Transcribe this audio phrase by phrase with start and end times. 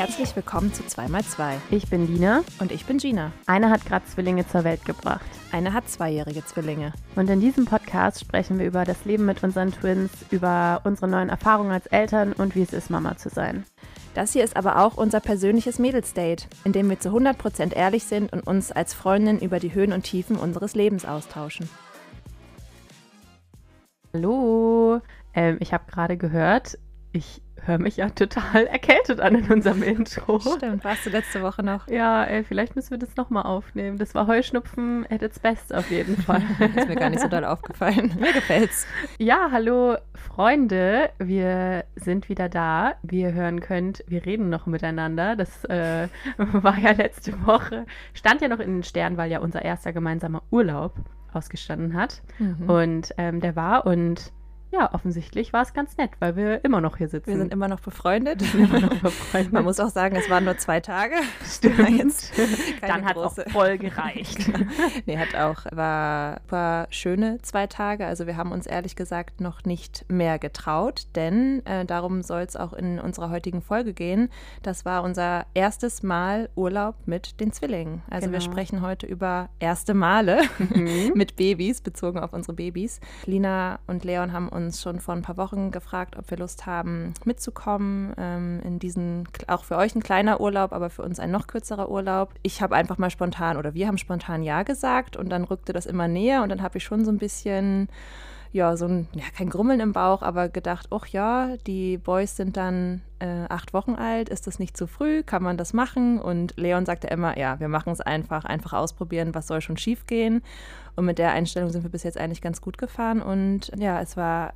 [0.00, 1.56] Herzlich willkommen zu 2x2.
[1.70, 2.42] Ich bin Lina.
[2.58, 3.32] Und ich bin Gina.
[3.44, 5.26] Eine hat gerade Zwillinge zur Welt gebracht.
[5.52, 6.94] Eine hat zweijährige Zwillinge.
[7.16, 11.28] Und in diesem Podcast sprechen wir über das Leben mit unseren Twins, über unsere neuen
[11.28, 13.66] Erfahrungen als Eltern und wie es ist, Mama zu sein.
[14.14, 18.32] Das hier ist aber auch unser persönliches Mädelsdate, in dem wir zu 100% ehrlich sind
[18.32, 21.68] und uns als Freundin über die Höhen und Tiefen unseres Lebens austauschen.
[24.14, 25.02] Hallo,
[25.34, 26.78] ähm, ich habe gerade gehört,
[27.12, 30.40] ich höre mich ja total erkältet an in unserem Intro.
[30.40, 31.88] Stimmt, warst du letzte Woche noch?
[31.88, 33.98] Ja, ey, vielleicht müssen wir das nochmal aufnehmen.
[33.98, 36.42] Das war Heuschnupfen at its best auf jeden Fall.
[36.76, 38.14] ist mir gar nicht so doll aufgefallen.
[38.20, 38.86] Mir gefällt's.
[39.18, 42.94] Ja, hallo Freunde, wir sind wieder da.
[43.02, 45.36] Wie ihr hören könnt, wir reden noch miteinander.
[45.36, 49.62] Das äh, war ja letzte Woche, stand ja noch in den Sternen, weil ja unser
[49.62, 50.94] erster gemeinsamer Urlaub
[51.32, 52.22] ausgestanden hat.
[52.38, 52.70] Mhm.
[52.70, 54.32] Und ähm, der war und
[54.70, 57.30] ja, offensichtlich war es ganz nett, weil wir immer noch hier sitzen.
[57.30, 58.42] Wir sind immer noch befreundet.
[58.54, 59.52] Immer noch befreundet.
[59.52, 61.16] Man muss auch sagen, es waren nur zwei Tage.
[61.44, 61.88] Stimmt.
[61.98, 62.32] Jetzt
[62.80, 64.50] Dann hat es voll gereicht.
[65.06, 68.06] nee, hat auch, war super schöne zwei Tage.
[68.06, 72.56] Also wir haben uns ehrlich gesagt noch nicht mehr getraut, denn äh, darum soll es
[72.56, 74.28] auch in unserer heutigen Folge gehen.
[74.62, 78.02] Das war unser erstes Mal Urlaub mit den Zwillingen.
[78.10, 78.38] Also genau.
[78.38, 81.12] wir sprechen heute über erste Male mhm.
[81.14, 83.00] mit Babys, bezogen auf unsere Babys.
[83.24, 86.66] Lina und Leon haben uns uns schon vor ein paar Wochen gefragt, ob wir Lust
[86.66, 91.30] haben, mitzukommen ähm, in diesen, auch für euch ein kleiner Urlaub, aber für uns ein
[91.30, 92.34] noch kürzerer Urlaub.
[92.42, 95.86] Ich habe einfach mal spontan oder wir haben spontan Ja gesagt und dann rückte das
[95.86, 97.88] immer näher und dann habe ich schon so ein bisschen
[98.52, 102.56] ja, so ein, ja, kein Grummeln im Bauch, aber gedacht, ach ja, die Boys sind
[102.56, 106.20] dann äh, acht Wochen alt, ist das nicht zu früh, kann man das machen?
[106.20, 110.06] Und Leon sagte immer, ja, wir machen es einfach, einfach ausprobieren, was soll schon schief
[110.06, 110.42] gehen?
[111.00, 113.22] Und mit der Einstellung sind wir bis jetzt eigentlich ganz gut gefahren.
[113.22, 114.52] Und ja, es war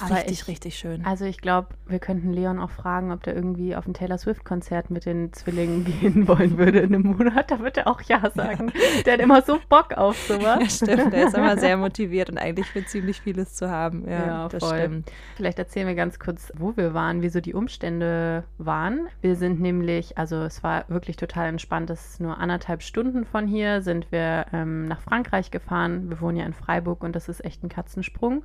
[0.00, 1.04] aber richtig, ich, richtig schön.
[1.04, 4.90] Also ich glaube, wir könnten Leon auch fragen, ob der irgendwie auf ein Taylor Swift-Konzert
[4.90, 7.50] mit den Zwillingen gehen wollen würde in einem Monat.
[7.50, 8.72] Da wird er auch Ja sagen.
[8.74, 9.02] Ja.
[9.02, 10.80] Der hat immer so Bock auf sowas.
[10.80, 11.12] Ja, stimmt.
[11.12, 14.04] Der ist immer sehr motiviert und eigentlich für ziemlich vieles zu haben.
[14.08, 14.78] Ja, ja das voll.
[14.78, 15.12] stimmt.
[15.36, 19.08] Vielleicht erzählen wir ganz kurz, wo wir waren, wie so die Umstände waren.
[19.20, 21.90] Wir sind nämlich, also es war wirklich total entspannt.
[21.90, 26.08] Es ist nur anderthalb Stunden von hier, sind wir ähm, nach Frankreich gefahren.
[26.10, 28.42] Wir wohnen ja in Freiburg und das ist echt ein Katzensprung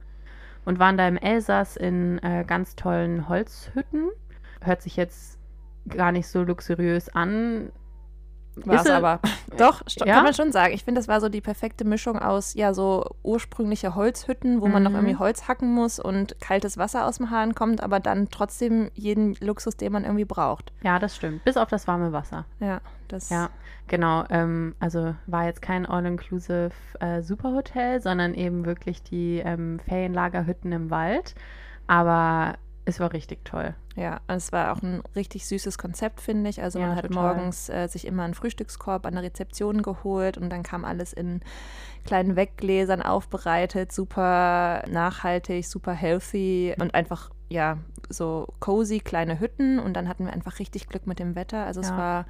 [0.66, 4.10] und waren da im Elsass in äh, ganz tollen Holzhütten.
[4.62, 5.40] Hört sich jetzt
[5.88, 7.72] gar nicht so luxuriös an.
[8.56, 9.20] War es aber.
[9.58, 10.16] Doch, ja?
[10.16, 10.74] kann man schon sagen.
[10.74, 14.74] Ich finde, das war so die perfekte Mischung aus, ja, so ursprüngliche Holzhütten, wo mhm.
[14.74, 18.30] man noch irgendwie Holz hacken muss und kaltes Wasser aus dem Hahn kommt, aber dann
[18.30, 20.72] trotzdem jeden Luxus, den man irgendwie braucht.
[20.84, 21.44] Ja, das stimmt.
[21.44, 22.46] Bis auf das warme Wasser.
[22.60, 22.80] Ja,
[23.14, 23.30] das.
[23.30, 23.50] Ja,
[23.88, 24.26] genau.
[24.30, 30.90] Ähm, also war jetzt kein All-Inclusive äh, Superhotel, sondern eben wirklich die ähm, Ferienlagerhütten im
[30.90, 31.36] Wald.
[31.88, 33.76] Aber es war richtig toll.
[33.96, 36.62] Ja, es war auch ein richtig süßes Konzept, finde ich.
[36.62, 37.36] Also ja, man hat total.
[37.36, 41.42] morgens äh, sich immer einen Frühstückskorb an der Rezeption geholt und dann kam alles in
[42.04, 47.78] kleinen Weggläsern aufbereitet, super nachhaltig, super healthy und einfach ja
[48.10, 51.66] so cozy kleine Hütten und dann hatten wir einfach richtig Glück mit dem Wetter.
[51.66, 51.88] Also ja.
[51.88, 52.26] es war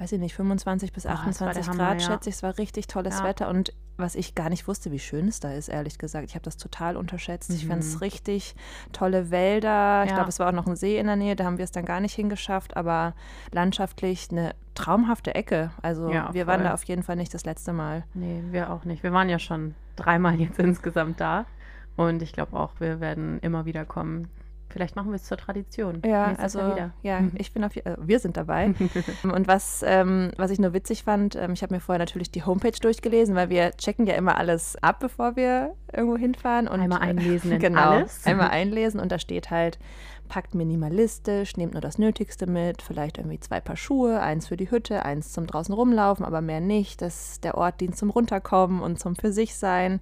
[0.00, 2.00] weiß ich nicht, 25 bis 28 Grad, Hammer, ja.
[2.00, 2.36] schätze ich.
[2.36, 3.24] Es war richtig tolles ja.
[3.24, 6.26] Wetter und was ich gar nicht wusste, wie schön es da ist, ehrlich gesagt.
[6.26, 7.50] Ich habe das total unterschätzt.
[7.50, 7.56] Mhm.
[7.56, 8.54] Ich fand es richtig
[8.92, 10.04] tolle Wälder.
[10.06, 11.70] Ich glaube, es war auch noch ein See in der Nähe, da haben wir es
[11.70, 13.12] dann gar nicht hingeschafft, aber
[13.52, 15.70] landschaftlich eine traumhafte Ecke.
[15.82, 16.46] Also wir voll.
[16.46, 18.04] waren da auf jeden Fall nicht das letzte Mal.
[18.14, 19.02] Nee, wir auch nicht.
[19.02, 21.44] Wir waren ja schon dreimal jetzt insgesamt da.
[21.96, 24.28] Und ich glaube auch, wir werden immer wieder kommen.
[24.70, 26.00] Vielleicht machen wir es zur Tradition.
[26.04, 26.60] Ja, also
[27.02, 28.74] ja, ich bin auf, äh, wir sind dabei.
[29.22, 32.44] und was, ähm, was ich nur witzig fand, ähm, ich habe mir vorher natürlich die
[32.44, 36.68] Homepage durchgelesen, weil wir checken ja immer alles ab, bevor wir irgendwo hinfahren.
[36.68, 38.24] Und, einmal einlesen in genau, alles.
[38.24, 39.78] Einmal einlesen und da steht halt,
[40.30, 44.70] packt minimalistisch, nehmt nur das Nötigste mit, vielleicht irgendwie zwei Paar Schuhe, eins für die
[44.70, 47.02] Hütte, eins zum draußen rumlaufen, aber mehr nicht.
[47.02, 50.00] Das der Ort dient zum Runterkommen und zum für sich sein.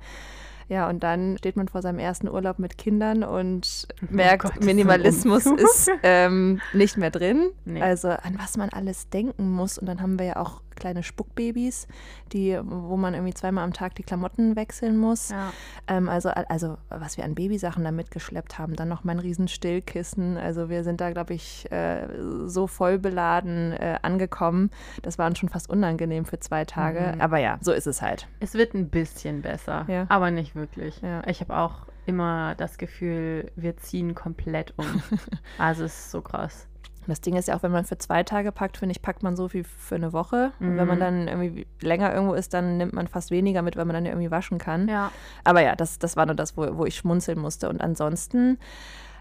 [0.68, 4.64] Ja, und dann steht man vor seinem ersten Urlaub mit Kindern und oh merkt, Gott,
[4.64, 7.50] Minimalismus ist, ist ähm, nicht mehr drin.
[7.64, 7.80] Nee.
[7.80, 9.78] Also an was man alles denken muss.
[9.78, 11.86] Und dann haben wir ja auch kleine Spuckbabys,
[12.32, 15.30] die, wo man irgendwie zweimal am Tag die Klamotten wechseln muss.
[15.30, 15.52] Ja.
[15.86, 20.36] Ähm, also, also was wir an Babysachen da mitgeschleppt haben, dann noch mein riesen Stillkissen.
[20.36, 22.06] Also wir sind da, glaube ich, äh,
[22.46, 24.70] so voll beladen äh, angekommen.
[25.02, 27.14] Das war uns schon fast unangenehm für zwei Tage.
[27.14, 27.20] Mhm.
[27.20, 28.28] Aber ja, so ist es halt.
[28.40, 30.06] Es wird ein bisschen besser, ja.
[30.08, 31.00] aber nicht wirklich.
[31.00, 31.26] Ja.
[31.26, 34.86] Ich habe auch immer das Gefühl, wir ziehen komplett um.
[35.58, 36.66] also es ist so krass.
[37.06, 39.34] Das Ding ist ja auch, wenn man für zwei Tage packt, finde ich, packt man
[39.34, 40.52] so viel für eine Woche.
[40.58, 40.68] Mhm.
[40.68, 41.00] Und wenn man mhm.
[41.00, 44.12] dann irgendwie länger irgendwo ist, dann nimmt man fast weniger mit, weil man dann ja
[44.12, 44.88] irgendwie waschen kann.
[44.88, 45.10] Ja.
[45.42, 47.70] Aber ja, das, das war nur das, wo, wo ich schmunzeln musste.
[47.70, 48.58] Und ansonsten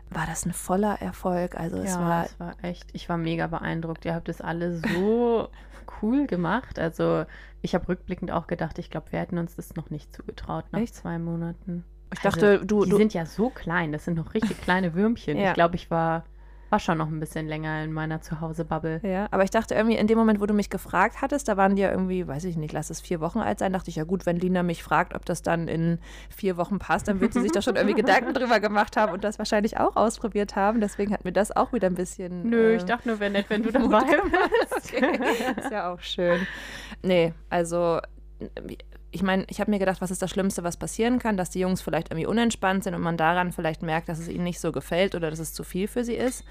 [0.10, 1.56] war das ein voller Erfolg.
[1.60, 4.06] Also es ja, war, es war echt, ich war mega beeindruckt.
[4.06, 5.50] Ihr habt das alle so
[6.02, 6.80] cool gemacht.
[6.80, 7.26] Also
[7.62, 10.80] ich habe rückblickend auch gedacht, ich glaube, wir hätten uns das noch nicht zugetraut nach
[10.80, 10.96] Echt?
[10.96, 11.84] zwei Monaten.
[12.14, 14.94] ich dachte, also, du, die du sind ja so klein, das sind noch richtig kleine
[14.94, 15.38] Würmchen.
[15.38, 15.50] Ja.
[15.50, 16.26] Ich glaube, ich war,
[16.70, 19.02] war schon noch ein bisschen länger in meiner Zuhause-Bubble.
[19.04, 21.76] Ja, aber ich dachte irgendwie, in dem Moment, wo du mich gefragt hattest, da waren
[21.76, 24.04] die ja irgendwie, weiß ich nicht, lass es vier Wochen alt sein, dachte ich, ja
[24.04, 26.00] gut, wenn Lina mich fragt, ob das dann in
[26.30, 29.24] vier Wochen passt, dann wird sie sich da schon irgendwie Gedanken drüber gemacht haben und
[29.24, 30.82] das wahrscheinlich auch ausprobiert haben.
[30.82, 32.50] Deswegen hat mir das auch wieder ein bisschen.
[32.50, 34.78] Nö, äh, ich dachte nur, wäre nett, wenn du dabei bist.
[34.98, 35.20] Okay,
[35.58, 36.48] ist ja auch schön.
[37.02, 38.00] Nee, also
[39.18, 41.60] ich meine, ich habe mir gedacht, was ist das Schlimmste, was passieren kann, dass die
[41.60, 44.72] Jungs vielleicht irgendwie unentspannt sind und man daran vielleicht merkt, dass es ihnen nicht so
[44.72, 46.44] gefällt oder dass es zu viel für sie ist.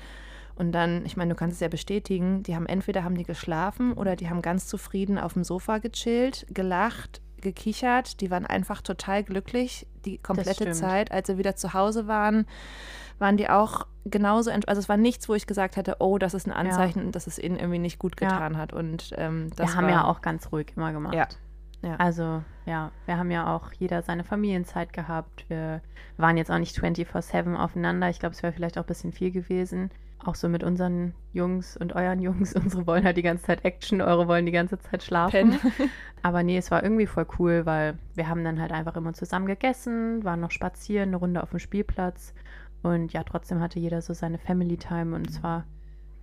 [0.56, 3.92] Und dann, ich meine, du kannst es ja bestätigen, die haben entweder haben die geschlafen
[3.92, 8.20] oder die haben ganz zufrieden auf dem Sofa gechillt, gelacht, gekichert.
[8.20, 10.72] Die waren einfach total glücklich die komplette.
[10.72, 11.12] Zeit.
[11.12, 12.46] Als sie wieder zu Hause waren,
[13.20, 16.48] waren die auch genauso, also es war nichts, wo ich gesagt hätte, oh, das ist
[16.48, 18.28] ein Anzeichen, dass es ihnen irgendwie nicht gut Ja.
[18.28, 18.72] getan hat.
[18.72, 21.14] Und ähm, das wir haben ja auch ganz ruhig immer gemacht.
[21.14, 21.28] Ja.
[21.82, 21.96] Ja.
[21.96, 25.44] Also, ja, wir haben ja auch jeder seine Familienzeit gehabt.
[25.48, 25.82] Wir
[26.16, 28.08] waren jetzt auch nicht 24-7 aufeinander.
[28.08, 29.90] Ich glaube, es wäre vielleicht auch ein bisschen viel gewesen.
[30.24, 32.54] Auch so mit unseren Jungs und euren Jungs.
[32.56, 35.58] Unsere wollen halt die ganze Zeit Action, eure wollen die ganze Zeit schlafen.
[36.22, 39.46] Aber nee, es war irgendwie voll cool, weil wir haben dann halt einfach immer zusammen
[39.46, 42.34] gegessen, waren noch spazieren, eine Runde auf dem Spielplatz.
[42.82, 45.64] Und ja, trotzdem hatte jeder so seine Family Time und es war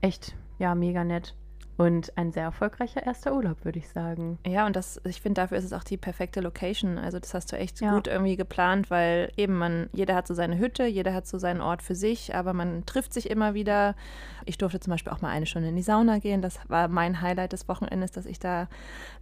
[0.02, 1.36] echt, ja, mega nett.
[1.76, 4.38] Und ein sehr erfolgreicher erster Urlaub, würde ich sagen.
[4.46, 7.00] Ja, und das, ich finde, dafür ist es auch die perfekte Location.
[7.00, 7.96] Also das hast du echt Ja.
[7.96, 11.62] gut irgendwie geplant, weil eben man, jeder hat so seine Hütte, jeder hat so seinen
[11.62, 13.96] Ort für sich, aber man trifft sich immer wieder.
[14.46, 16.44] Ich durfte zum Beispiel auch mal eine Stunde in die Sauna gehen.
[16.44, 18.68] Das war mein Highlight des Wochenendes, dass ich da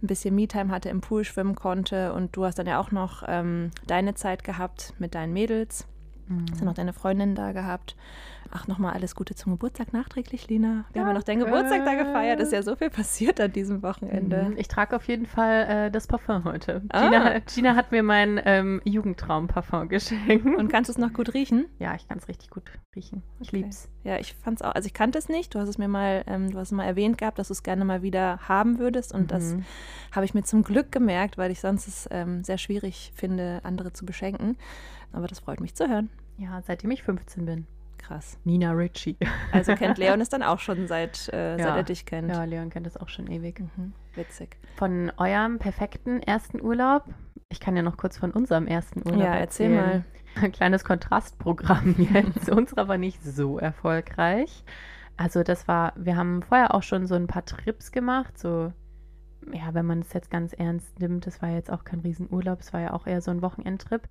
[0.02, 2.12] ein bisschen Me-Time hatte, im Pool schwimmen konnte.
[2.12, 5.86] Und du hast dann ja auch noch ähm, deine Zeit gehabt mit deinen Mädels.
[6.50, 7.94] Hast ja noch deine Freundin da gehabt.
[8.54, 10.84] Ach, nochmal alles Gute zum Geburtstag nachträglich, Lina.
[10.92, 11.54] Wir haben ja noch deinen Danke.
[11.56, 12.38] Geburtstag da gefeiert.
[12.38, 14.50] Ist ja so viel passiert an diesem Wochenende.
[14.50, 16.82] Mhm, Ich trage auf jeden Fall äh, das Parfum heute.
[16.90, 17.00] Ah.
[17.08, 20.44] Gina, Gina hat mir mein ähm, Jugendtraum-Parfum geschenkt.
[20.44, 21.64] Und kannst du es noch gut riechen?
[21.78, 22.64] ja, ich kann es richtig gut
[22.94, 23.22] riechen.
[23.40, 23.56] Ich Okay.
[23.62, 23.88] lieb's.
[24.04, 25.54] Ja, ich fand es auch, also ich kannte es nicht.
[25.54, 27.62] Du hast es mir mal, ähm, du hast es mal erwähnt gehabt, dass du es
[27.62, 29.14] gerne mal wieder haben würdest.
[29.14, 29.64] Und das Mhm.
[30.14, 33.94] habe ich mir zum Glück gemerkt, weil ich sonst es ähm, sehr schwierig finde, andere
[33.94, 34.58] zu beschenken.
[35.10, 36.10] Aber das freut mich zu hören.
[36.36, 37.66] Ja, seitdem ich 15 bin.
[38.02, 38.38] Krass.
[38.44, 39.16] Nina Ritchie.
[39.52, 41.64] Also kennt Leon es dann auch schon seit, äh, Ja.
[41.64, 42.30] seit er dich kennt.
[42.30, 43.60] Ja, Leon kennt das auch schon ewig.
[43.60, 43.92] Mhm.
[44.14, 44.56] Witzig.
[44.76, 47.04] Von eurem perfekten ersten Urlaub.
[47.48, 49.76] Ich kann ja noch kurz von unserem ersten Urlaub Ja, erzähl mal.
[49.76, 50.04] erzählen.
[50.40, 52.48] Ein kleines Kontrastprogramm jetzt.
[52.50, 54.64] Unserer war nicht so erfolgreich.
[55.18, 58.72] Also das war, wir haben vorher auch schon so ein paar Trips gemacht, so,
[59.52, 62.72] ja, wenn man es jetzt ganz ernst nimmt, das war jetzt auch kein Riesenurlaub, es
[62.72, 64.08] war ja auch eher so ein Wochenendtrip.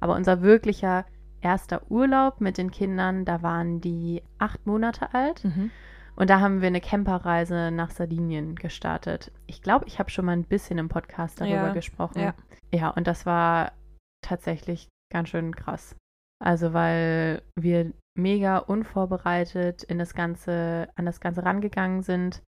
[0.00, 1.04] Aber unser wirklicher
[1.40, 5.44] erster Urlaub mit den Kindern, da waren die acht Monate alt.
[5.44, 5.70] Mhm.
[6.16, 9.32] Und da haben wir eine Camperreise nach Sardinien gestartet.
[9.46, 12.20] Ich glaube, ich habe schon mal ein bisschen im Podcast darüber Ja, gesprochen.
[12.20, 12.34] ja.
[12.74, 13.72] ja, und das war
[14.22, 15.96] tatsächlich ganz schön krass.
[16.42, 22.42] Also, weil wir mega unvorbereitet in das Ganze, an das Ganze rangegangen sind.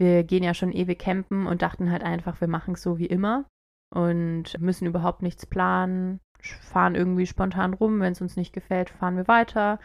[0.00, 3.06] Wir gehen ja schon ewig campen und dachten halt einfach, wir machen es so wie
[3.06, 3.46] immer
[3.94, 8.00] und müssen überhaupt nichts planen, fahren irgendwie spontan rum.
[8.00, 9.78] Wenn es uns nicht gefällt, fahren wir weiter.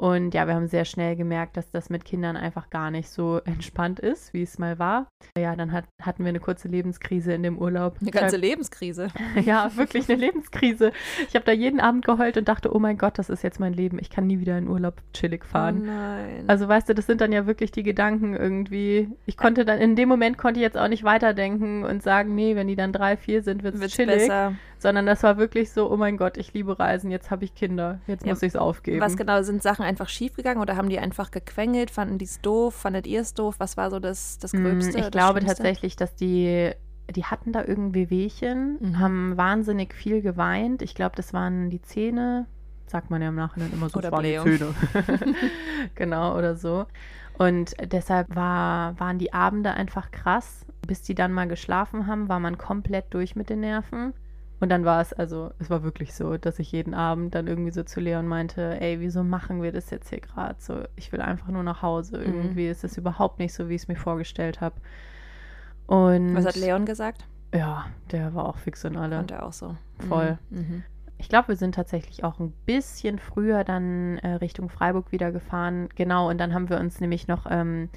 [0.00, 3.38] Und ja, wir haben sehr schnell gemerkt, dass das mit Kindern einfach gar nicht so
[3.44, 5.08] entspannt ist, wie es mal war.
[5.36, 7.98] Ja, dann hat, hatten wir eine kurze Lebenskrise in dem Urlaub.
[8.00, 9.08] Eine ganze Lebenskrise.
[9.44, 10.92] Ja, wirklich eine Lebenskrise.
[11.28, 13.74] Ich habe da jeden Abend geheult und dachte, oh mein Gott, das ist jetzt mein
[13.74, 13.98] Leben.
[13.98, 15.82] Ich kann nie wieder in Urlaub chillig fahren.
[15.82, 16.44] Oh nein.
[16.46, 19.10] Also weißt du, das sind dann ja wirklich die Gedanken irgendwie.
[19.26, 22.56] Ich konnte dann, in dem Moment konnte ich jetzt auch nicht weiterdenken und sagen, nee,
[22.56, 24.14] wenn die dann drei, vier sind, wird es chillig.
[24.16, 24.54] besser.
[24.80, 28.00] Sondern das war wirklich so, oh mein Gott, ich liebe Reisen, jetzt habe ich Kinder,
[28.06, 28.32] jetzt Ja.
[28.32, 29.00] muss ich es aufgeben.
[29.00, 31.90] Was genau, sind Sachen einfach schiefgegangen oder haben die einfach gequengelt?
[31.90, 32.74] Fanden die es doof?
[32.74, 33.56] Fandet ihr es doof?
[33.58, 34.96] Was war so das, das Mm, Gröbste?
[34.96, 35.56] Ich das glaube Schlimmste?
[35.62, 36.70] tatsächlich, dass die,
[37.14, 38.98] die hatten da irgendwie Wehchen, Mhm.
[38.98, 40.80] haben wahnsinnig viel geweint.
[40.80, 42.46] Ich glaube, das waren die Zähne,
[42.86, 44.38] sagt man ja im Nachhinein immer so, Oder waren die.
[44.38, 44.74] Zähne.
[45.94, 46.86] genau, oder so.
[47.38, 50.64] Und deshalb war, waren die Abende einfach krass.
[50.86, 54.12] Bis die dann mal geschlafen haben, war man komplett durch mit den Nerven.
[54.60, 57.70] Und dann war es, also, es war wirklich so, dass ich jeden Abend dann irgendwie
[57.70, 60.82] so zu Leon meinte, ey, wieso machen wir das jetzt hier gerade so?
[60.96, 62.18] Ich will einfach nur nach Hause.
[62.18, 62.24] Mhm.
[62.34, 64.76] Irgendwie ist es überhaupt nicht so, wie ich es mir vorgestellt habe.
[65.86, 67.24] Und Was hat Leon gesagt?
[67.54, 69.16] ja, der war auch fix und alle.
[69.16, 69.76] Fand er auch so.
[70.08, 70.38] Voll.
[70.50, 70.84] Mhm.
[71.18, 75.88] Ich glaube, wir sind tatsächlich auch ein bisschen früher dann äh, Richtung Freiburg wieder gefahren.
[75.94, 77.90] Genau, und dann haben wir uns nämlich noch, ähm,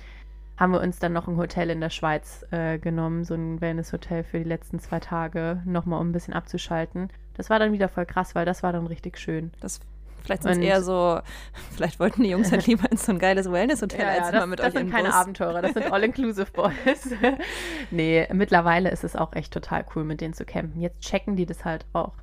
[0.58, 4.24] haben wir uns dann noch ein Hotel in der Schweiz äh, genommen, so ein Wellness-Hotel
[4.24, 7.10] für die letzten zwei Tage, nochmal um ein bisschen abzuschalten.
[7.36, 9.52] Das war dann wieder voll krass, weil das war dann richtig schön.
[9.60, 9.80] Das
[10.24, 11.20] Vielleicht sind es eher so,
[11.76, 14.48] vielleicht wollten die Jungs halt lieber in so ein geiles Wellness-Hotel ja, als ja, mal
[14.48, 15.18] mit das euch sind in keine Bus.
[15.18, 17.10] Abenteurer, das sind All-Inclusive Boys.
[17.92, 20.80] nee, mittlerweile ist es auch echt total cool, mit denen zu campen.
[20.80, 22.14] Jetzt checken die das halt auch.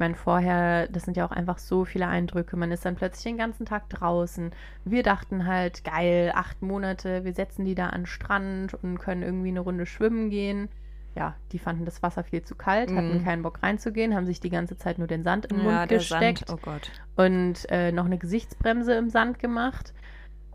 [0.00, 2.56] Ich meine, vorher, das sind ja auch einfach so viele Eindrücke.
[2.56, 4.50] Man ist dann plötzlich den ganzen Tag draußen.
[4.86, 9.20] Wir dachten halt, geil, acht Monate, wir setzen die da an den Strand und können
[9.22, 10.70] irgendwie eine Runde schwimmen gehen.
[11.14, 13.24] Ja, die fanden das Wasser viel zu kalt, hatten Mhm.
[13.24, 15.98] keinen Bock reinzugehen, haben sich die ganze Zeit nur den Sand im Mund Ja, der
[15.98, 16.90] gesteckt Sand, oh Gott.
[17.16, 19.92] und äh, noch eine Gesichtsbremse im Sand gemacht.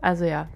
[0.00, 0.48] Also ja,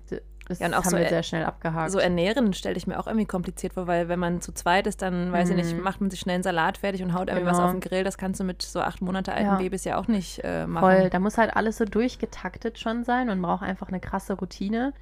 [0.50, 1.90] das Ja, und auch haben so wir sehr schnell abgehakt.
[1.90, 5.00] So ernähren stelle ich mir auch irgendwie kompliziert vor, weil wenn man zu zweit ist,
[5.02, 5.82] dann, weiß ich nicht, Mhm.
[5.82, 7.66] macht man sich schnell einen Salat fertig und haut irgendwie was Genau.
[7.68, 8.04] auf den Grill.
[8.04, 9.56] Das kannst du mit so acht Monate alten Ja.
[9.56, 10.82] Babys ja auch nicht äh, machen.
[10.84, 13.28] Voll, da muss halt alles so durchgetaktet schon sein.
[13.28, 14.92] Man braucht einfach eine krasse Routine.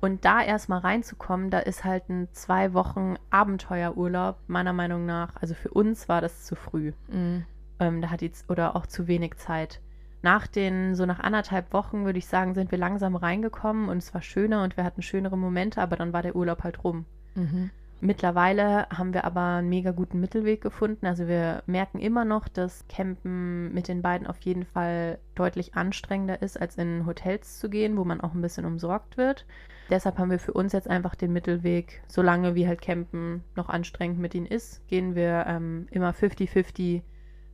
[0.00, 5.30] Und da erstmal reinzukommen, da ist halt ein zwei Wochen Abenteuerurlaub, meiner Meinung nach.
[5.40, 6.92] Also für uns war das zu früh.
[7.08, 7.44] Mhm.
[7.80, 9.80] Ähm, da hat jetzt oder auch zu wenig Zeit.
[10.22, 14.12] Nach den, so nach anderthalb Wochen, würde ich sagen, sind wir langsam reingekommen und es
[14.14, 17.04] war schöner und wir hatten schönere Momente, aber dann war der Urlaub halt rum.
[17.34, 17.70] Mhm.
[18.00, 21.04] Mittlerweile haben wir aber einen mega guten Mittelweg gefunden.
[21.04, 26.40] Also wir merken immer noch, dass Campen mit den beiden auf jeden Fall deutlich anstrengender
[26.40, 29.46] ist, als in Hotels zu gehen, wo man auch ein bisschen umsorgt wird.
[29.90, 34.20] Deshalb haben wir für uns jetzt einfach den Mittelweg, solange wie halt Campen noch anstrengend
[34.20, 37.02] mit ihnen ist, gehen wir ähm, immer 50-50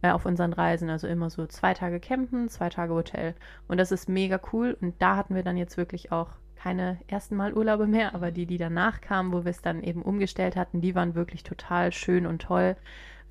[0.04, 0.90] äh, auf unseren Reisen.
[0.90, 3.34] Also immer so zwei Tage campen, zwei Tage Hotel.
[3.68, 4.76] Und das ist mega cool.
[4.80, 8.46] Und da hatten wir dann jetzt wirklich auch keine ersten Mal Urlaube mehr, aber die,
[8.46, 12.26] die danach kamen, wo wir es dann eben umgestellt hatten, die waren wirklich total schön
[12.26, 12.76] und toll,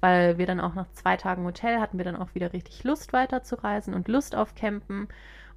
[0.02, 3.14] weil wir dann auch nach zwei Tagen Hotel hatten wir dann auch wieder richtig Lust
[3.14, 5.08] weiterzureisen und Lust auf Campen.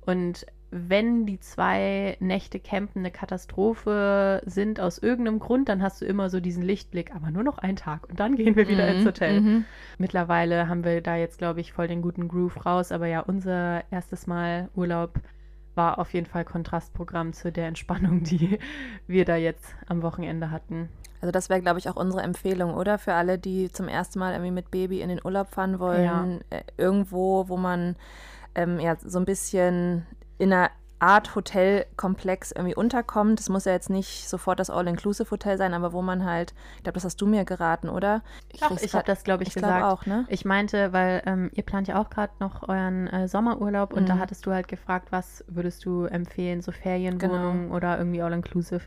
[0.02, 6.04] Und wenn die zwei Nächte Campen eine Katastrophe sind aus irgendeinem Grund, dann hast du
[6.04, 9.06] immer so diesen Lichtblick, aber nur noch einen Tag und dann gehen wir wieder ins
[9.06, 9.40] Hotel.
[9.40, 9.64] Mhm.
[9.98, 12.92] Mittlerweile haben wir da jetzt, glaube ich, voll den guten Groove raus.
[12.92, 15.14] Aber ja, unser erstes Mal Urlaub
[15.74, 18.58] war auf jeden Fall Kontrastprogramm zu der Entspannung, die
[19.06, 20.88] wir da jetzt am Wochenende hatten.
[21.20, 22.98] Also das wäre, glaube ich, auch unsere Empfehlung, oder?
[22.98, 26.40] Für alle, die zum ersten Mal irgendwie mit Baby in den Urlaub fahren wollen.
[26.50, 27.96] Äh, irgendwo, wo man
[28.54, 30.06] ähm, ja so ein bisschen
[30.38, 33.38] in einer Art Hotelkomplex irgendwie unterkommt.
[33.38, 36.94] Es muss ja jetzt nicht sofort das All-Inclusive-Hotel sein, aber wo man halt, ich glaube,
[36.94, 38.22] das hast du mir geraten, oder?
[38.60, 39.84] Doch, krieg's ich habe das, glaube ich, ich gesagt.
[39.84, 40.24] auch, ne?
[40.28, 44.14] Ich meinte, weil ähm, ihr plant ja auch gerade noch euren äh, Sommerurlaub und da
[44.14, 44.20] Mhm.
[44.20, 46.82] hattest du halt gefragt, was würdest du empfehlen, so Genau.
[46.82, 48.80] Ferienwohnungen oder irgendwie all-inclusive.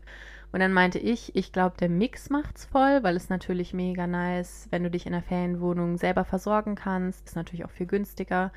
[0.52, 4.68] Und dann meinte ich, ich glaube, der Mix macht's voll, weil es natürlich mega nice,
[4.72, 8.52] wenn du dich in der Ferienwohnung selber versorgen kannst, ist natürlich auch viel günstiger.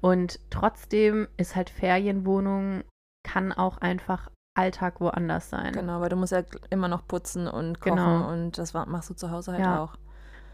[0.00, 2.84] Und trotzdem ist halt Ferienwohnung
[3.22, 5.72] kann auch einfach Alltag woanders sein.
[5.72, 8.30] Genau, weil du musst ja immer noch putzen und kochen Genau.
[8.32, 9.82] und das machst du zu Hause halt Ja.
[9.82, 9.94] auch.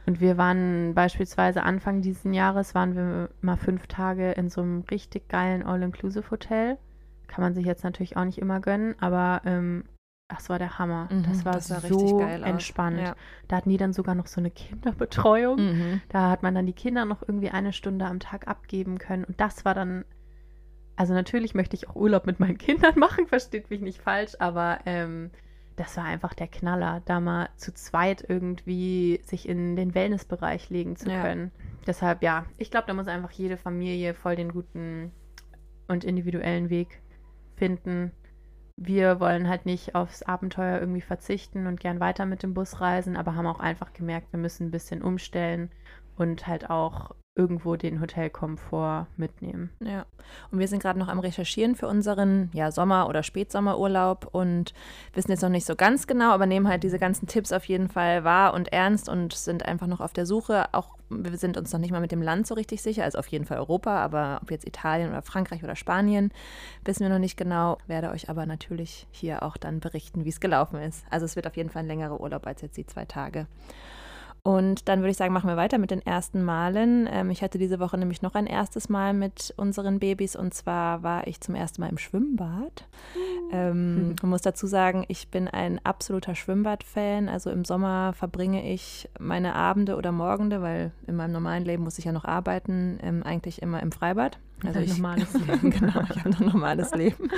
[0.06, 4.84] Und wir waren beispielsweise Anfang dieses Jahres, waren wir mal fünf Tage in so einem
[4.90, 6.78] richtig geilen All-Inclusive-Hotel.
[7.26, 9.84] Kann man sich jetzt natürlich auch nicht immer gönnen, aber ähm,
[10.28, 11.08] das war der Hammer.
[11.10, 13.00] Mhm, das war das sah so entspannt.
[13.00, 13.14] Ja.
[13.48, 15.56] Da hatten die dann sogar noch so eine Kinderbetreuung.
[15.58, 16.00] Mhm.
[16.08, 19.24] Da hat man dann die Kinder noch irgendwie eine Stunde am Tag abgeben können.
[19.24, 20.04] Und das war dann,
[20.96, 24.80] also natürlich möchte ich auch Urlaub mit meinen Kindern machen, versteht mich nicht falsch, aber
[24.84, 25.30] ähm,
[25.76, 30.96] das war einfach der Knaller, da mal zu zweit irgendwie sich in den Wellnessbereich legen
[30.96, 31.22] zu Ja.
[31.22, 31.52] können.
[31.86, 35.12] Deshalb, ja, ich glaube, da muss einfach jede Familie voll den guten
[35.86, 37.00] und individuellen Weg
[37.54, 38.10] finden.
[38.78, 43.16] Wir wollen halt nicht aufs Abenteuer irgendwie verzichten und gern weiter mit dem Bus reisen,
[43.16, 45.70] aber haben auch einfach gemerkt, wir müssen ein bisschen umstellen
[46.16, 49.70] und halt auch irgendwo den Hotelkomfort mitnehmen.
[49.80, 50.06] Ja,
[50.50, 54.72] und wir sind gerade noch am Recherchieren für unseren ja, Sommer- oder Spätsommerurlaub und
[55.12, 57.88] wissen jetzt noch nicht so ganz genau, aber nehmen halt diese ganzen Tipps auf jeden
[57.88, 60.72] Fall wahr und ernst und sind einfach noch auf der Suche.
[60.72, 63.28] Auch wir sind uns noch nicht mal mit dem Land so richtig sicher, also auf
[63.28, 66.32] jeden Fall Europa, aber ob jetzt Italien oder Frankreich oder Spanien,
[66.84, 67.76] wissen wir noch nicht genau.
[67.86, 71.04] Werde euch aber natürlich hier auch dann berichten, wie es gelaufen ist.
[71.10, 73.46] Also es wird auf jeden Fall ein längerer Urlaub als jetzt die zwei Tage.
[74.46, 77.08] Und dann würde ich sagen, machen wir weiter mit den ersten Malen.
[77.10, 81.02] Ähm, ich hatte diese Woche nämlich noch ein erstes Mal mit unseren Babys und zwar
[81.02, 82.86] war ich zum ersten Mal im Schwimmbad.
[83.50, 87.28] Ähm, man muss dazu sagen, ich bin ein absoluter Schwimmbad-Fan.
[87.28, 91.98] Also im Sommer verbringe ich meine Abende oder Morgende, weil in meinem normalen Leben muss
[91.98, 94.38] ich ja noch arbeiten, ähm, eigentlich immer im Freibad.
[94.64, 95.70] Also Ein ich, normales Leben.
[95.70, 97.28] genau, ich habe ein normales Leben.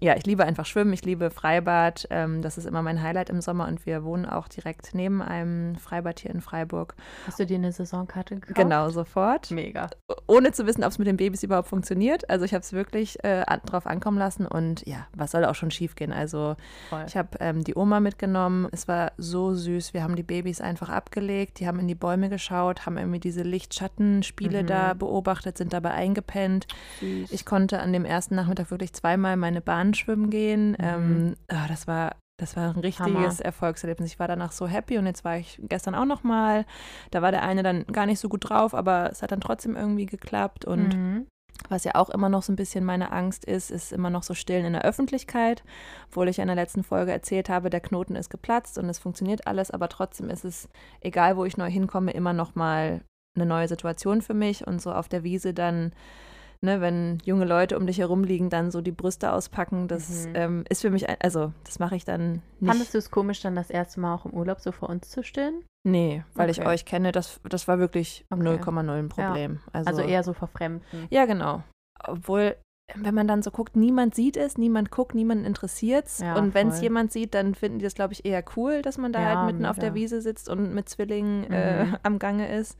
[0.00, 2.06] Ja, ich liebe einfach Schwimmen, ich liebe Freibad.
[2.10, 5.76] Ähm, das ist immer mein Highlight im Sommer und wir wohnen auch direkt neben einem
[5.76, 6.94] Freibad hier in Freiburg.
[7.26, 8.54] Hast du dir eine Saisonkarte gekauft?
[8.56, 9.50] Genau, sofort.
[9.50, 9.88] Mega.
[10.26, 12.28] Ohne zu wissen, ob es mit den Babys überhaupt funktioniert.
[12.28, 15.70] Also ich habe es wirklich äh, drauf ankommen lassen und ja, was soll auch schon
[15.70, 16.12] schief gehen?
[16.12, 16.56] Also
[16.90, 17.04] Voll.
[17.06, 18.68] ich habe ähm, die Oma mitgenommen.
[18.72, 19.94] Es war so süß.
[19.94, 21.58] Wir haben die Babys einfach abgelegt.
[21.60, 24.66] Die haben in die Bäume geschaut, haben irgendwie diese Licht-Schatten-Spiele Mhm.
[24.66, 26.49] da beobachtet, sind dabei eingepennt.
[26.56, 26.66] Weekend.
[27.00, 27.32] Süß.
[27.32, 30.70] Ich konnte an dem ersten Nachmittag wirklich zweimal meine Bahn schwimmen gehen.
[30.72, 30.76] Mhm.
[30.80, 33.44] Ähm, ah, das war das war ein richtiges Hammer.
[33.44, 34.12] Erfolgserlebnis.
[34.12, 36.64] Ich war danach so happy und jetzt war ich gestern auch noch mal.
[37.10, 39.76] Da war der eine dann gar nicht so gut drauf, aber es hat dann trotzdem
[39.76, 41.26] irgendwie geklappt und Mhm.
[41.68, 44.32] was ja auch immer noch so ein bisschen meine Angst ist, ist immer noch so
[44.32, 45.62] Stillen in der Öffentlichkeit.
[46.08, 49.46] Obwohl ich in der letzten Folge erzählt habe, der Knoten ist geplatzt und es funktioniert
[49.46, 50.70] alles, aber trotzdem ist es,
[51.02, 53.02] egal wo ich neu hinkomme, immer noch mal
[53.36, 55.92] eine neue Situation für mich und so auf der Wiese dann,
[56.62, 60.32] ne, wenn junge Leute um dich herum liegen, dann so die Brüste auspacken, das Mhm.
[60.34, 62.70] ähm, ist für mich, ein, also das mache ich dann nicht.
[62.70, 65.22] Fandest du es komisch, dann das erste Mal auch im Urlaub so vor uns zu
[65.22, 65.64] stillen?
[65.82, 66.68] Nee, weil ich Okay.
[66.68, 68.42] euch kenne, das, das war wirklich Okay.
[68.42, 69.60] 0,0 ein Problem.
[69.72, 71.06] Also, eher so vor Fremden.
[71.08, 71.62] Ja, genau.
[72.04, 72.56] Obwohl,
[72.96, 76.18] wenn man dann so guckt, niemand sieht es, niemand guckt, niemand interessiert es.
[76.18, 78.98] Ja, und wenn es jemand sieht, dann finden die das, glaube ich, eher cool, dass
[78.98, 79.94] man da Ja, halt mitten auf der mega.
[80.02, 81.96] Wiese sitzt und mit Zwillingen äh, Mhm.
[82.02, 82.76] am Gange ist.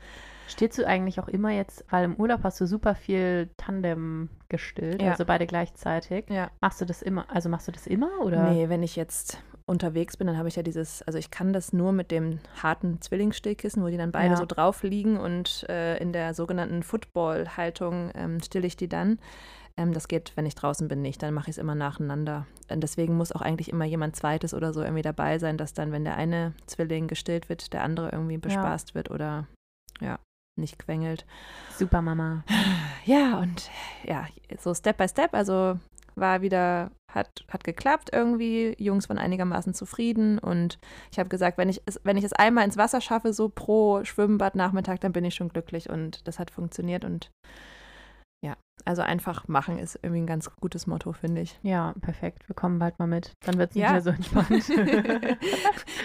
[0.50, 5.00] Stillst du eigentlich auch immer jetzt, weil im Urlaub hast du super viel Tandem gestillt,
[5.00, 5.12] Ja.
[5.12, 6.26] also beide gleichzeitig.
[6.28, 6.50] Ja.
[6.60, 8.50] Machst du das immer, also machst du das immer oder?
[8.50, 11.72] Nee, wenn ich jetzt unterwegs bin, dann habe ich ja dieses, also ich kann das
[11.72, 14.36] nur mit dem harten Zwillingsstillkissen, wo die dann beide Ja.
[14.36, 19.20] so drauf liegen und äh, in der sogenannten Football-Haltung ähm, stille ich die dann.
[19.76, 21.22] Ähm, das geht, wenn ich draußen bin, nicht.
[21.22, 22.46] Dann mache ich es immer nacheinander.
[22.68, 25.92] Und deswegen muss auch eigentlich immer jemand Zweites oder so irgendwie dabei sein, dass dann,
[25.92, 29.46] wenn der eine Zwilling gestillt wird, der andere irgendwie bespaßt wird oder
[30.00, 30.18] ja,
[30.56, 31.26] nicht quengelt.
[31.76, 32.44] Super Mama.
[33.06, 33.70] Ja, und
[34.04, 34.26] ja,
[34.58, 35.78] so Step by Step, also
[36.16, 38.74] war wieder, hat, hat geklappt irgendwie.
[38.78, 40.78] Jungs waren einigermaßen zufrieden und
[41.10, 44.04] ich habe gesagt, wenn ich, es, wenn ich es einmal ins Wasser schaffe, so pro
[44.04, 47.30] Schwimmbad Nachmittag, dann bin ich schon glücklich und das hat funktioniert und
[48.44, 51.58] ja, also einfach machen ist irgendwie ein ganz gutes Motto, finde ich.
[51.62, 52.48] Ja, perfekt.
[52.48, 53.36] Wir kommen bald mal mit.
[53.44, 53.92] Dann wird es nicht Ja.
[53.92, 54.48] mehr so entspannt.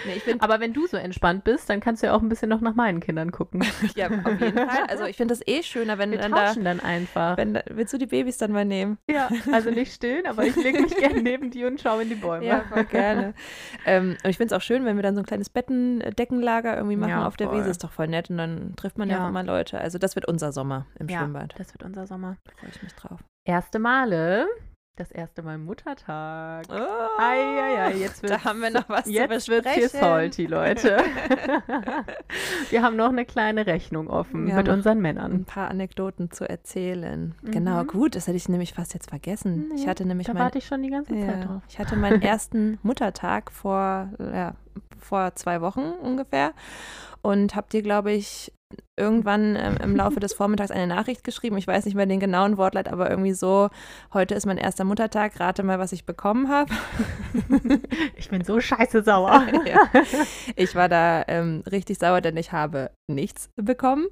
[0.06, 2.48] nee, bin, Aber wenn du so entspannt bist, dann kannst du ja auch ein bisschen
[2.48, 3.64] noch nach meinen Kindern gucken.
[3.96, 4.84] ja, auf jeden Fall.
[4.88, 7.36] Also ich finde das eh schöner, wenn Wir dann da, tauschen dann einfach.
[7.36, 8.98] wenn da, willst du die Babys dann mal nehmen?
[9.08, 12.14] Ja, also nicht stillen, aber ich lege mich gerne neben die und schaue in die
[12.14, 12.44] Bäume.
[12.46, 13.34] Ja, voll gerne.
[13.84, 16.96] ähm, und ich finde es auch schön, wenn wir dann so ein kleines Bettendeckenlager irgendwie
[16.96, 17.52] machen Ja, auf der.
[17.52, 17.70] Wiese.
[17.70, 19.24] Ist doch voll nett und dann trifft man ja, Ja.
[19.24, 19.80] auch immer Leute.
[19.80, 21.54] Also das wird unser Sommer im Ja, Schwimmbad.
[21.58, 22.36] Das wird unser Sommer.
[22.66, 23.20] Freue ich mich drauf.
[23.44, 24.46] Erste Male.
[24.98, 26.64] Das erste Mal Muttertag.
[26.70, 30.00] Oh, Eieiei, jetzt wird's, da haben wir noch was zu jetzt wird's hier besprechen.
[30.00, 30.96] salty, Leute.
[32.70, 35.44] wir haben noch eine kleine Rechnung offen Wir mit unseren Ein Männern.
[35.44, 37.34] paar Anekdoten zu erzählen.
[37.42, 37.86] Genau, Mhm.
[37.88, 39.70] gut, das hätte ich nämlich fast jetzt vergessen.
[39.74, 41.62] Ich Nee, hatte nämlich Da mein, warte ich schon die ganze Zeit ja, drauf.
[41.68, 44.54] ich hatte meinen ersten Muttertag vor, ja,
[44.98, 46.52] vor zwei Wochen ungefähr
[47.26, 48.52] und habe dir, glaube ich,
[48.96, 51.58] irgendwann ähm, im Laufe des Vormittags eine Nachricht geschrieben.
[51.58, 53.68] Ich weiß nicht mehr den genauen Wortlaut, aber irgendwie so,
[54.14, 56.72] heute ist mein erster Muttertag, rate mal, was ich bekommen habe.
[58.16, 59.46] Ich bin so scheiße sauer.
[59.66, 59.90] ja.
[60.56, 64.06] Ich war da ähm, richtig sauer, denn ich habe nichts bekommen.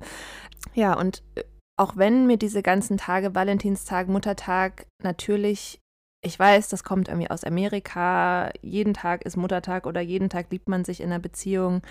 [0.75, 1.45] Ja, und äh,
[1.77, 5.81] auch wenn mir diese ganzen Tage, Valentinstag, Muttertag, natürlich,
[6.25, 10.69] ich weiß, das kommt irgendwie aus Amerika, jeden Tag ist Muttertag oder jeden Tag liebt
[10.69, 11.83] man sich in einer Beziehung,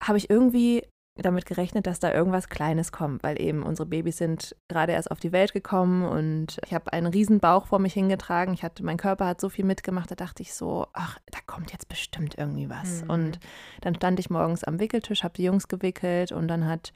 [0.00, 0.82] habe ich irgendwie
[1.16, 5.20] damit gerechnet, dass da irgendwas Kleines kommt, weil eben unsere Babys sind gerade erst auf
[5.20, 8.52] die Welt gekommen und ich habe einen riesen Bauch vor mich hingetragen.
[8.52, 11.70] Ich hatte, mein Körper hat so viel mitgemacht, da dachte ich so, ach, da kommt
[11.70, 13.02] jetzt bestimmt irgendwie was.
[13.02, 13.10] Mhm.
[13.10, 13.38] Und
[13.82, 16.92] dann stand ich morgens am Wickeltisch, habe die Jungs gewickelt und dann hat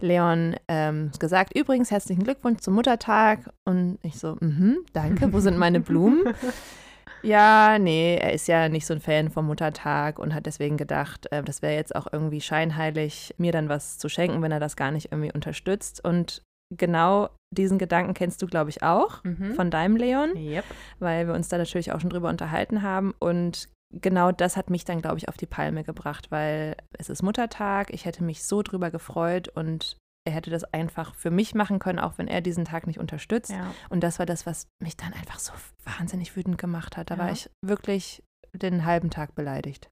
[0.00, 3.54] Leon ähm, gesagt, übrigens herzlichen Glückwunsch zum Muttertag.
[3.64, 6.34] Und ich so, mhm, danke, wo sind meine Blumen?
[7.22, 11.30] Ja, nee, er ist ja nicht so ein Fan vom Muttertag und hat deswegen gedacht,
[11.30, 14.76] äh, das wäre jetzt auch irgendwie scheinheilig, mir dann was zu schenken, wenn er das
[14.76, 16.04] gar nicht irgendwie unterstützt.
[16.04, 16.42] Und
[16.76, 19.54] genau diesen Gedanken kennst du, glaube ich, auch Mhm.
[19.54, 20.64] von deinem Leon, Yep.
[20.98, 23.14] weil wir uns da natürlich auch schon drüber unterhalten haben.
[23.18, 27.22] Und genau das hat mich dann, glaube ich, auf die Palme gebracht, weil es ist
[27.22, 31.78] Muttertag, ich hätte mich so drüber gefreut und er hätte das einfach für mich machen
[31.78, 33.50] können, auch wenn er diesen Tag nicht unterstützt.
[33.50, 33.74] Ja.
[33.90, 35.52] Und das war das, was mich dann einfach so
[35.84, 37.10] wahnsinnig wütend gemacht hat.
[37.10, 37.32] Da war Ja.
[37.32, 39.88] ich wirklich den halben Tag beleidigt.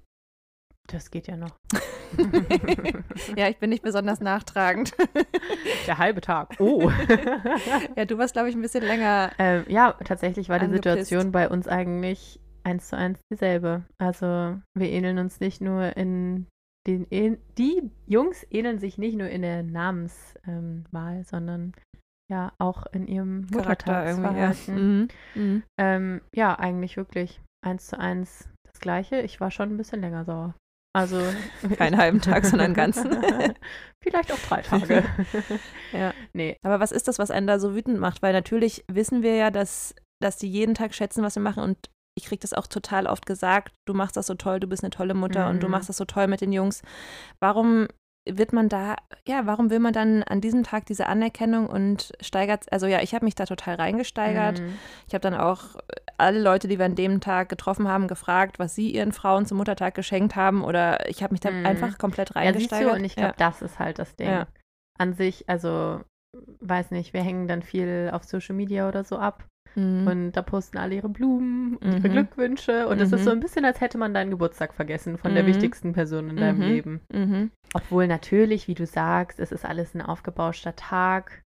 [0.86, 1.56] Das geht ja noch.
[3.36, 4.94] Ja, ich bin nicht besonders nachtragend.
[5.86, 6.56] Der halbe Tag.
[6.58, 6.90] Oh.
[7.96, 9.30] ja, du warst, glaube ich, ein bisschen länger.
[9.38, 10.84] ähm, ja, tatsächlich war die Angepisst.
[11.06, 13.84] Situation bei uns eigentlich eins zu eins dieselbe.
[13.98, 16.46] Also wir ähneln uns nicht nur in
[17.10, 21.72] ähn- die Jungs ähneln sich nicht nur in der Namenswahl, ähm, sondern
[22.30, 23.60] ja auch in ihrem irgendwie, ja.
[23.60, 24.74] Muttertagsverhalten.
[24.74, 25.08] Mhm.
[25.34, 25.62] Mhm.
[25.78, 29.20] Ähm, ja, eigentlich wirklich eins zu eins das Gleiche.
[29.20, 30.54] Ich war schon ein bisschen länger sauer.
[30.96, 31.20] Also
[31.76, 33.10] Keinen halben Tag, sondern einen ganzen.
[34.02, 35.04] Vielleicht auch drei Tage.
[35.92, 36.14] Ja.
[36.32, 38.22] Nee, Aber was ist das, was einen da so wütend macht?
[38.22, 41.64] Weil natürlich wissen wir ja, dass, dass die jeden Tag schätzen, was wir machen.
[41.64, 43.72] Und ich kriege das auch total oft gesagt.
[43.88, 45.72] Du machst das so toll, du bist eine tolle Mutter und du Mhm.
[45.72, 46.82] machst das so toll mit den Jungs.
[47.40, 47.88] Warum
[48.28, 52.70] wird man da, ja, warum will man dann an diesem Tag diese Anerkennung und steigert,
[52.70, 54.60] also ja, ich habe mich da total reingesteigert.
[54.60, 54.78] Mhm.
[55.08, 55.76] Ich habe dann auch
[56.18, 59.56] alle Leute, die wir an dem Tag getroffen haben, gefragt, was sie ihren Frauen zum
[59.56, 61.64] Muttertag geschenkt haben oder ich habe mich da Mhm.
[61.64, 62.92] einfach komplett Ja, reingesteigert.
[62.92, 64.28] du, und ich glaube, das ist halt das Ding.
[64.28, 64.46] Ja.
[64.98, 66.02] An sich, also,
[66.60, 70.06] weiß nicht, wir hängen dann viel auf Social Media oder so ab Mhm.
[70.06, 72.12] und da posten alle ihre Blumen und ihre Mhm.
[72.12, 73.24] Glückwünsche und es ist Mhm.
[73.24, 75.48] so ein bisschen, als hätte man deinen Geburtstag vergessen von der Mhm.
[75.48, 76.66] wichtigsten Person in deinem Mhm.
[76.66, 77.00] Leben.
[77.12, 77.50] Mhm.
[77.74, 81.42] Obwohl natürlich, wie du sagst, es ist alles ein aufgebauschter Tag.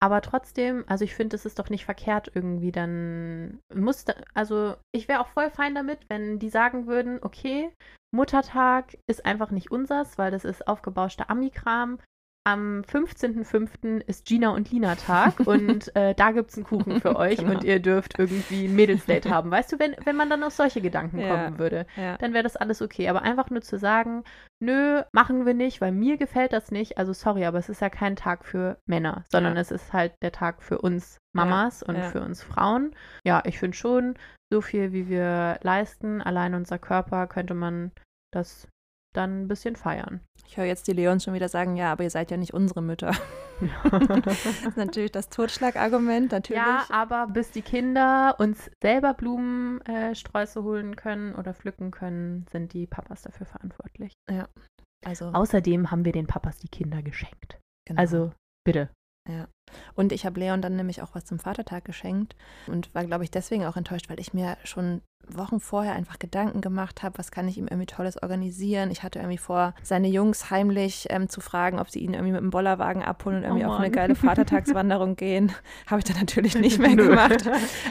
[0.00, 4.76] Aber trotzdem, also ich finde, es ist doch nicht verkehrt irgendwie dann muss da, also
[4.92, 7.72] ich wäre auch voll fein damit, wenn die sagen würden, okay,
[8.12, 11.98] Muttertag ist einfach nicht unsers, weil das ist aufgebauschter Amikram.
[12.48, 14.00] Am 15.05.
[14.06, 17.50] ist Gina und Lina Tag und äh, da gibt es einen Kuchen für euch Genau.
[17.52, 19.50] und ihr dürft irgendwie ein Mädelsdate haben.
[19.50, 21.28] Weißt du, wenn, wenn man dann auf solche Gedanken Ja.
[21.28, 22.16] kommen würde Ja.
[22.16, 23.08] dann wäre das alles okay.
[23.08, 24.24] Aber einfach nur zu sagen,
[24.60, 26.96] nö, machen wir nicht, weil mir gefällt das nicht.
[26.96, 29.60] Also sorry, aber es ist ja kein Tag für Männer, sondern Ja.
[29.60, 32.94] es ist halt der Tag für uns Mamas und für uns Frauen.
[33.24, 34.14] Ja, ich finde schon,
[34.50, 37.92] so viel wie wir leisten, allein unser Körper, könnte man
[38.32, 38.66] das
[39.14, 40.20] dann ein bisschen feiern.
[40.46, 42.82] Ich höre jetzt die Leons schon wieder sagen, ja, aber ihr seid ja nicht unsere
[42.82, 43.12] Mütter.
[44.22, 46.62] Das ist natürlich das Totschlagargument, natürlich.
[46.62, 52.46] Ja, aber bis die Kinder uns selber Blumensträuße äh, Sträuße holen können oder pflücken können,
[52.52, 54.12] sind die Papas dafür verantwortlich.
[55.04, 57.58] also, Außerdem haben wir den Papas die Kinder geschenkt.
[57.84, 58.00] genau.
[58.00, 58.32] Also
[58.64, 58.90] bitte.
[59.94, 63.30] Und ich habe Leon dann nämlich auch was zum Vatertag geschenkt und war, glaube ich,
[63.30, 67.48] deswegen auch enttäuscht, weil ich mir schon Wochen vorher einfach Gedanken gemacht habe, was kann
[67.48, 68.90] ich ihm irgendwie Tolles organisieren.
[68.90, 72.40] Ich hatte irgendwie vor, seine Jungs heimlich ähm, zu fragen, ob sie ihn irgendwie mit
[72.40, 75.52] dem Bollerwagen abholen und irgendwie Oh auf eine geile Vatertagswanderung gehen.
[75.86, 77.46] Habe ich dann natürlich nicht mehr gemacht.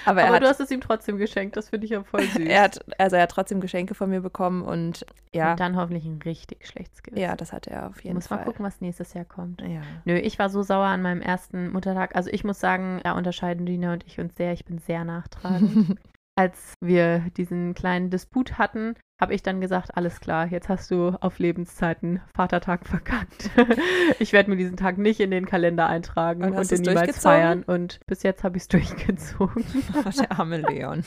[0.05, 2.23] Aber, er Aber hat, du hast es ihm trotzdem geschenkt, das finde ich ja voll
[2.23, 2.47] süß.
[2.47, 6.05] er hat, also er hat trotzdem Geschenke von mir bekommen und ja, Und dann hoffentlich
[6.05, 7.21] ein richtig schlechtes Gewissen.
[7.21, 8.39] ja, das hatte er auf jeden muss Fall.
[8.39, 9.61] mal gucken, was nächstes Jahr kommt.
[9.61, 9.81] Ja.
[10.05, 12.15] Nö, ich war so sauer an meinem ersten Muttertag.
[12.15, 14.53] Also ich muss sagen, da unterscheiden Dina und ich uns sehr.
[14.53, 15.97] Ich bin sehr nachtragend.
[16.37, 21.09] Als wir diesen kleinen Disput hatten, habe ich dann gesagt, alles klar, jetzt hast du
[21.19, 23.49] auf Lebenszeiten Vatertag verkackt.
[24.19, 27.63] ich werde mir diesen Tag nicht in den Kalender eintragen Und und, den niemals feiern.
[27.63, 29.65] Und bis jetzt habe ich es durchgezogen.
[29.97, 31.03] Oh, der arme Leon.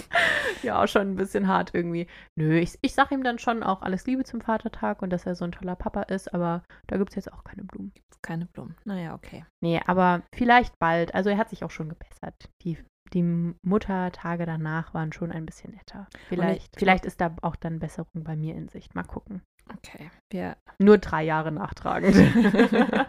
[0.62, 2.08] ja, auch schon ein bisschen hart irgendwie.
[2.36, 5.36] Nö, ich, ich sage ihm dann schon auch alles Liebe zum Vatertag und dass er
[5.36, 7.92] so ein toller Papa ist, aber da gibt es jetzt auch keine Blumen.
[8.22, 8.76] Keine Blumen.
[8.84, 9.44] Naja, okay.
[9.62, 11.14] Nee, aber vielleicht bald.
[11.14, 12.50] Also er hat sich auch schon gebessert.
[12.62, 12.78] Die,
[13.12, 16.06] die Muttertage danach waren schon ein bisschen netter.
[16.28, 18.94] Vielleicht, ich- vielleicht ist da auch dann Besserung bei mir in Sicht.
[18.94, 19.42] Mal gucken.
[19.76, 20.10] Okay.
[20.30, 22.16] Wir Nur drei Jahre nachtragend.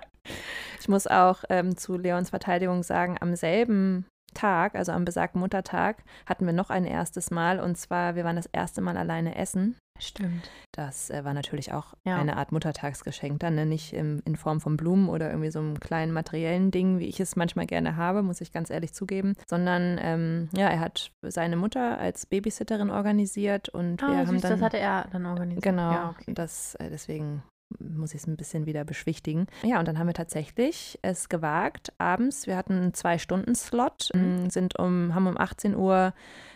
[0.80, 6.04] Ich muss auch ähm, zu Leons Verteidigung sagen, am selben Tag, also am besagten Muttertag,
[6.26, 9.76] hatten wir noch ein erstes Mal und zwar, wir waren das erste Mal alleine essen.
[10.00, 10.50] Stimmt.
[10.72, 12.16] Das äh, war natürlich auch Ja.
[12.18, 13.68] eine Art Muttertagsgeschenk dann, ne?
[13.68, 17.20] nicht im, in Form von Blumen oder irgendwie so einem kleinen materiellen Ding, wie ich
[17.20, 21.56] es manchmal gerne habe, muss ich ganz ehrlich zugeben, sondern ähm, ja, er hat seine
[21.56, 25.64] Mutter als Babysitterin organisiert und wir Ah, haben süß, dann das hatte er dann organisiert.
[25.64, 26.34] Genau, Ja, okay.
[26.34, 27.44] das, äh, deswegen
[27.80, 29.48] muss ich es ein bisschen wieder beschwichtigen.
[29.64, 34.22] Ja, und dann haben wir tatsächlich es gewagt, abends, wir hatten einen Zwei-Stunden-Slot, Mhm.
[34.44, 36.14] m, sind um, haben um 18 Uhr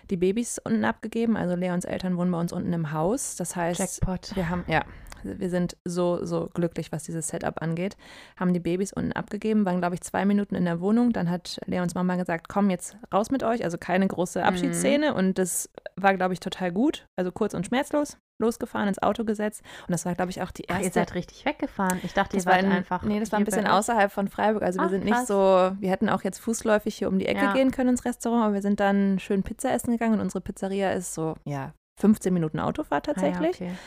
[0.09, 1.35] die Babys unten abgegeben.
[1.37, 3.35] Also Leons Eltern wohnen bei uns unten im Haus.
[3.35, 4.35] Das heißt, Jackpot.
[4.35, 4.83] wir haben, ja,
[5.23, 7.97] wir sind so, so glücklich, was dieses Setup angeht.
[8.37, 11.11] Haben die Babys unten abgegeben, waren, glaube ich, zwei Minuten in der Wohnung.
[11.13, 13.63] Dann hat Leons Mama gesagt, komm jetzt raus mit euch.
[13.63, 14.45] Also keine große Mhm.
[14.45, 15.13] Abschiedsszene.
[15.15, 17.07] Und das war, glaube ich, total gut.
[17.15, 18.17] Also kurz und schmerzlos.
[18.39, 19.63] Losgefahren, ins Auto gesetzt.
[19.87, 20.85] Und das war, glaube ich, auch die Ach, erste.
[20.85, 21.99] ihr seid richtig weggefahren.
[22.03, 23.03] Ich dachte, ihr das war wart ein, einfach.
[23.03, 24.63] Nee, das war ein bisschen außerhalb von Freiburg.
[24.63, 25.27] Also wir Ach, sind nicht krass.
[25.27, 27.53] so, wir hätten auch jetzt fußläufig hier um die Ecke Ja.
[27.53, 30.91] gehen können ins Restaurant, aber wir sind dann schön Pizza essen gegangen und unsere Pizzeria
[30.91, 33.61] ist so, ja, 15 Minuten Autofahrt tatsächlich.
[33.61, 33.77] Ah, ja, okay.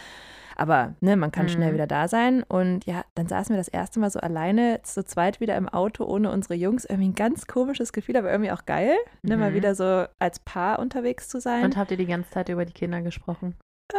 [0.61, 1.75] Aber ne, man kann schnell Mhm.
[1.75, 2.43] wieder da sein.
[2.43, 6.05] Und ja, dann saßen wir das erste Mal so alleine zu zweit wieder im Auto
[6.05, 6.85] ohne unsere Jungs.
[6.85, 9.55] Irgendwie ein ganz komisches Gefühl, aber irgendwie auch geil, ne, mal Mhm.
[9.55, 11.65] wieder so als Paar unterwegs zu sein.
[11.65, 13.55] Und habt ihr die ganze Zeit über die Kinder gesprochen?
[13.95, 13.97] Äh,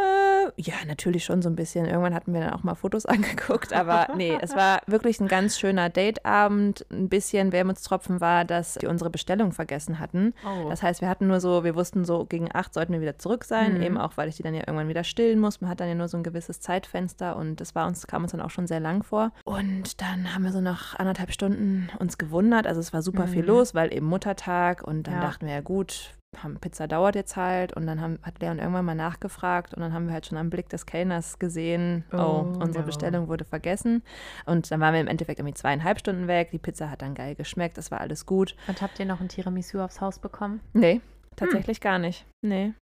[0.57, 1.85] ja, natürlich schon so ein bisschen.
[1.85, 5.57] Irgendwann hatten wir dann auch mal Fotos angeguckt, aber nee, es war wirklich ein ganz
[5.59, 6.85] schöner Dateabend.
[6.91, 10.33] Ein bisschen Wermutstropfen war, dass wir unsere Bestellung vergessen hatten.
[10.45, 10.69] Oh.
[10.69, 13.43] Das heißt, wir hatten nur so, wir wussten so, gegen acht sollten wir wieder zurück
[13.43, 13.81] sein, Mhm.
[13.83, 15.61] eben auch, weil ich die dann ja irgendwann wieder stillen muss.
[15.61, 18.31] Man hat dann ja nur so ein gewisses Zeitfenster und das war uns, kam uns
[18.31, 19.31] dann auch schon sehr lang vor.
[19.45, 22.67] Und dann haben wir so nach anderthalb Stunden uns gewundert.
[22.67, 23.47] Also es war super viel Mhm.
[23.47, 25.21] los, weil eben Muttertag und dann Ja.
[25.21, 26.11] dachten wir, ja gut,
[26.61, 30.07] Pizza dauert jetzt halt und dann haben, hat Leon irgendwann mal nachgefragt und dann haben
[30.07, 32.85] wir halt schon am Blick des Kellners gesehen, oh, Oh, unsere ja.
[32.85, 34.03] Bestellung wurde vergessen
[34.45, 37.35] und dann waren wir im Endeffekt irgendwie zweieinhalb Stunden weg, die Pizza hat dann geil
[37.35, 38.55] geschmeckt, das war alles gut.
[38.67, 40.61] Und habt ihr noch ein Tiramisu aufs Haus bekommen?
[40.73, 41.01] Nee,
[41.35, 42.25] tatsächlich gar nicht.
[42.41, 42.73] Nee.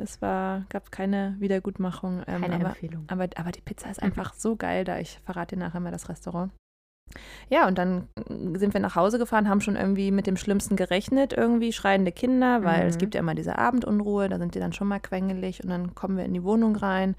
[0.00, 2.22] Es war, gab keine Wiedergutmachung.
[2.26, 3.04] Ähm, keine aber, Empfehlung.
[3.08, 4.98] Aber, aber die Pizza ist einfach so geil da.
[4.98, 6.50] Ich verrate dir nachher mal das Restaurant.
[7.48, 8.08] Ja, und dann
[8.54, 12.64] sind wir nach Hause gefahren, haben schon irgendwie mit dem Schlimmsten gerechnet, irgendwie schreiende Kinder,
[12.64, 12.88] weil mhm.
[12.88, 15.94] es gibt ja immer diese Abendunruhe, da sind die dann schon mal quengelig und dann
[15.94, 17.14] kommen wir in die Wohnung rein.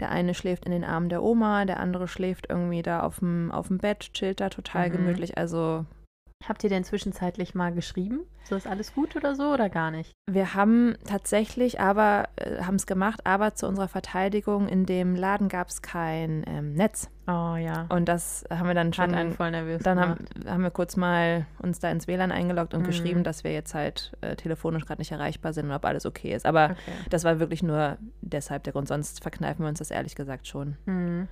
[0.00, 3.50] Der eine schläft in den Armen der Oma, der andere schläft irgendwie da auf dem,
[3.52, 4.92] auf dem Bett, chillt da total mhm.
[4.92, 5.38] gemütlich.
[5.38, 5.84] Also
[6.48, 8.20] Habt ihr denn zwischenzeitlich mal geschrieben?
[8.44, 10.12] So ist alles gut oder so oder gar nicht?
[10.28, 15.48] Wir haben tatsächlich aber, äh, haben es gemacht, aber zu unserer Verteidigung, in dem Laden
[15.48, 17.08] gab es kein ähm, Netz.
[17.28, 17.86] Oh ja.
[17.88, 19.12] Und das haben wir dann schon.
[19.12, 22.74] Hat einen voll nervös Dann haben, haben, wir kurz mal uns da ins WLAN eingeloggt
[22.74, 22.86] und mhm.
[22.86, 26.34] geschrieben, dass wir jetzt halt äh, telefonisch gerade nicht erreichbar sind und ob alles okay
[26.34, 26.44] ist.
[26.44, 26.92] Aber okay.
[27.10, 28.88] das war wirklich nur deshalb der Grund.
[28.88, 30.76] Sonst verkneifen wir uns das ehrlich gesagt schon.
[30.86, 31.28] Mhm.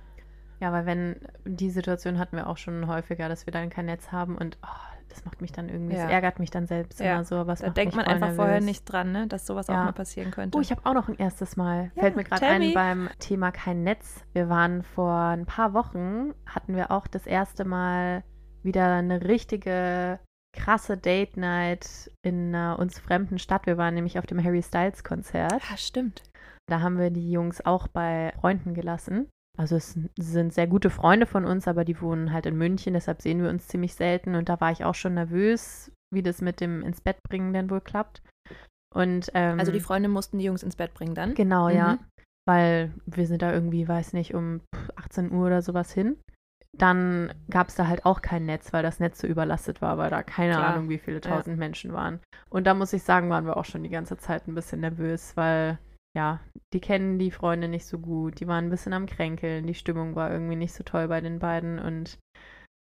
[0.60, 4.12] Ja, weil wenn die Situation hatten wir auch schon häufiger, dass wir dann kein Netz
[4.12, 6.04] haben und oh, das macht mich dann irgendwie, ja.
[6.04, 7.14] das ärgert mich dann selbst ja.
[7.14, 7.46] immer so.
[7.46, 8.36] Was da denkt man einfach nervös.
[8.36, 9.26] vorher nicht dran, ne?
[9.26, 9.74] dass sowas ja.
[9.74, 10.56] auch mal passieren könnte.
[10.56, 11.90] Oh, ich habe auch noch ein erstes Mal.
[11.96, 14.24] Fällt mir gerade ein beim Thema kein Netz.
[14.32, 18.22] Wir waren vor ein paar Wochen, hatten wir auch das erste Mal
[18.62, 20.20] wieder eine richtige
[20.52, 23.66] krasse Date Night in einer uns fremden Stadt.
[23.66, 25.62] Wir waren nämlich auf dem Harry Styles Konzert.
[25.70, 26.22] Ja, stimmt.
[26.66, 29.28] Da haben wir die Jungs auch bei Freunden gelassen.
[29.58, 33.20] Also es sind sehr gute Freunde von uns, aber die wohnen halt in München, deshalb
[33.20, 34.34] sehen wir uns ziemlich selten.
[34.34, 37.70] Und da war ich auch schon nervös, wie das mit dem ins Bett bringen denn
[37.70, 38.22] wohl klappt.
[38.94, 41.34] Und, ähm, also die Freunde mussten die Jungs ins Bett bringen dann?
[41.34, 41.74] Genau, mhm.
[41.76, 41.98] ja.
[42.48, 44.62] Weil wir sind da irgendwie, weiß nicht, um
[44.96, 46.16] 18 Uhr oder sowas hin.
[46.76, 50.10] Dann gab es da halt auch kein Netz, weil das Netz so überlastet war, weil
[50.10, 50.74] da keine Klar.
[50.74, 51.58] Ahnung, wie viele tausend ja.
[51.58, 52.20] Menschen waren.
[52.48, 55.36] Und da muss ich sagen, waren wir auch schon die ganze Zeit ein bisschen nervös,
[55.36, 55.78] weil
[56.16, 56.40] ja,
[56.72, 60.14] die kennen die Freunde nicht so gut, die waren ein bisschen am Kränkeln, die Stimmung
[60.16, 62.18] war irgendwie nicht so toll bei den beiden und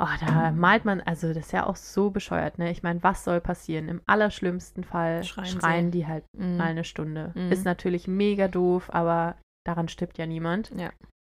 [0.02, 2.72] oh, da malt man, also das ist ja auch so bescheuert, ne?
[2.72, 3.88] Ich meine, was soll passieren?
[3.88, 6.58] Im allerschlimmsten Fall schreien, schreien die halt mm.
[6.58, 7.32] mal eine Stunde.
[7.36, 7.52] Mm.
[7.52, 10.72] Ist natürlich mega doof, aber daran stirbt ja niemand.
[10.76, 10.92] Ja.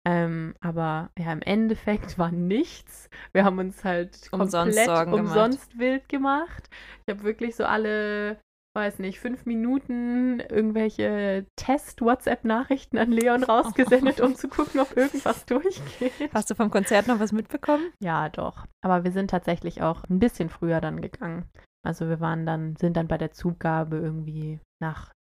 [0.06, 3.08] Ähm, aber ja, im Endeffekt war nichts.
[3.32, 5.78] Wir haben uns halt umsonst komplett umsonst gemacht.
[5.78, 6.70] wild gemacht.
[7.06, 8.38] Ich habe wirklich so alle
[8.74, 16.12] weiß nicht, fünf Minuten irgendwelche Test-WhatsApp-Nachrichten an Leon rausgesendet, um zu gucken, ob irgendwas durchgeht.
[16.32, 17.92] Hast du vom Konzert noch was mitbekommen?
[18.00, 18.66] Ja, doch.
[18.82, 21.48] Aber wir sind tatsächlich auch ein bisschen früher dann gegangen.
[21.86, 25.12] Also wir waren dann, sind dann bei der Zugabe irgendwie nach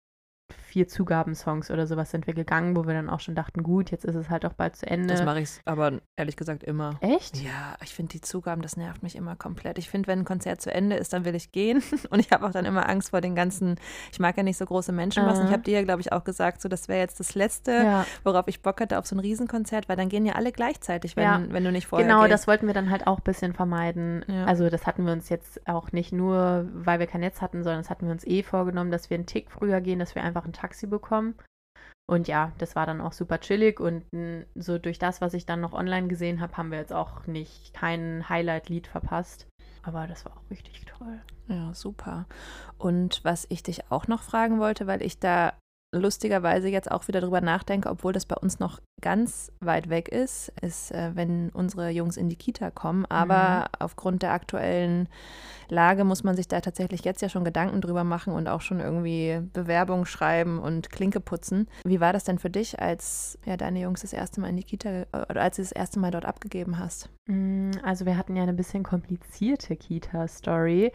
[0.72, 4.06] vier Zugabensongs oder sowas sind wir gegangen, wo wir dann auch schon dachten, gut, jetzt
[4.06, 5.08] ist es halt auch bald zu Ende.
[5.08, 6.96] Das mache ich aber ehrlich gesagt immer.
[7.02, 7.37] Echt?
[7.42, 9.76] Ja, ich finde die Zugaben, das nervt mich immer komplett.
[9.76, 11.82] Ich finde, wenn ein Konzert zu Ende ist, dann will ich gehen.
[12.11, 13.76] Und ich habe auch dann immer Angst vor den ganzen,
[14.11, 15.44] ich mag ja nicht so große Menschenmassen.
[15.44, 15.48] Uh.
[15.48, 18.06] Ich habe dir ja, glaube ich, auch gesagt, so das wäre jetzt das Letzte, ja.
[18.24, 21.24] worauf ich Bock hatte auf so ein Riesenkonzert, weil dann gehen ja alle gleichzeitig, wenn,
[21.24, 21.42] ja.
[21.50, 22.32] wenn du nicht vorher Genau, gehst.
[22.32, 24.24] das wollten wir dann halt auch ein bisschen vermeiden.
[24.26, 24.46] Ja.
[24.46, 27.82] Also das hatten wir uns jetzt auch nicht nur, weil wir kein Netz hatten, sondern
[27.82, 30.46] das hatten wir uns eh vorgenommen, dass wir einen Tick früher gehen, dass wir einfach
[30.46, 31.35] ein Taxi bekommen.
[32.09, 34.05] Und ja, das war dann auch super chillig und
[34.55, 37.72] so durch das, was ich dann noch online gesehen habe, haben wir jetzt auch nicht
[37.75, 39.46] kein Highlight-Lied verpasst.
[39.83, 41.20] Aber das war auch richtig toll.
[41.48, 42.27] Ja, super.
[42.79, 45.55] Und was ich dich auch noch fragen wollte, weil ich da
[45.92, 50.52] lustigerweise jetzt auch wieder drüber nachdenke, obwohl das bei uns noch ganz weit weg ist,
[50.62, 53.05] ist, äh, wenn unsere Jungs in die Kita kommen.
[53.07, 53.66] Aber mhm.
[53.78, 55.09] aufgrund der aktuellen
[55.68, 58.81] Lage muss man sich da tatsächlich jetzt ja schon Gedanken drüber machen und auch schon
[58.81, 61.68] irgendwie Bewerbung schreiben und Klinke putzen.
[61.85, 64.64] Wie war das denn für dich, als ja, deine Jungs das erste Mal in die
[64.64, 67.11] Kita oder als du das erste Mal dort abgegeben hast?
[67.26, 70.92] Mm, also wir hatten ja eine bisschen komplizierte Kita-Story.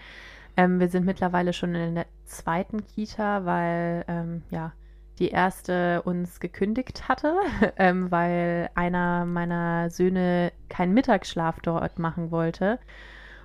[0.56, 4.74] Ähm, wir sind mittlerweile schon in der zweiten Kita, weil ähm, ja
[5.20, 7.36] die erste uns gekündigt hatte,
[7.78, 12.80] ähm, weil einer meiner Söhne keinen Mittagsschlaf dort machen wollte.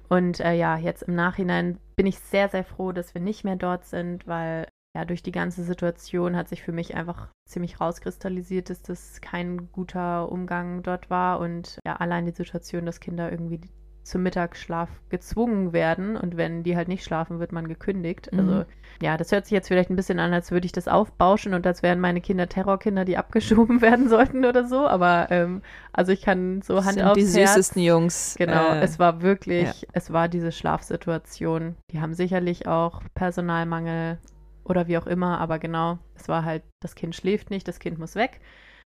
[0.09, 3.57] Und äh, ja, jetzt im Nachhinein bin ich sehr, sehr froh, dass wir nicht mehr
[3.57, 8.69] dort sind, weil ja, durch die ganze Situation hat sich für mich einfach ziemlich rauskristallisiert,
[8.69, 13.61] dass das kein guter Umgang dort war und ja, allein die Situation, dass Kinder irgendwie
[14.03, 18.31] zum Mittagsschlaf gezwungen werden und wenn die halt nicht schlafen, wird man gekündigt.
[18.33, 18.39] Mhm.
[18.39, 18.65] Also
[19.01, 21.67] ja, das hört sich jetzt vielleicht ein bisschen an, als würde ich das aufbauschen und
[21.67, 24.87] als wären meine Kinder Terrorkinder, die abgeschoben werden sollten oder so.
[24.87, 25.63] Aber ähm,
[25.93, 28.35] also ich kann so Hand Sind aufs die süßesten Herz, Jungs.
[28.39, 29.89] Genau, äh, es war wirklich, ja.
[29.93, 31.77] es war diese Schlafsituation.
[31.91, 34.19] Die haben sicherlich auch Personalmangel
[34.65, 37.99] oder wie auch immer, aber genau, es war halt, das Kind schläft nicht, das Kind
[37.99, 38.41] muss weg,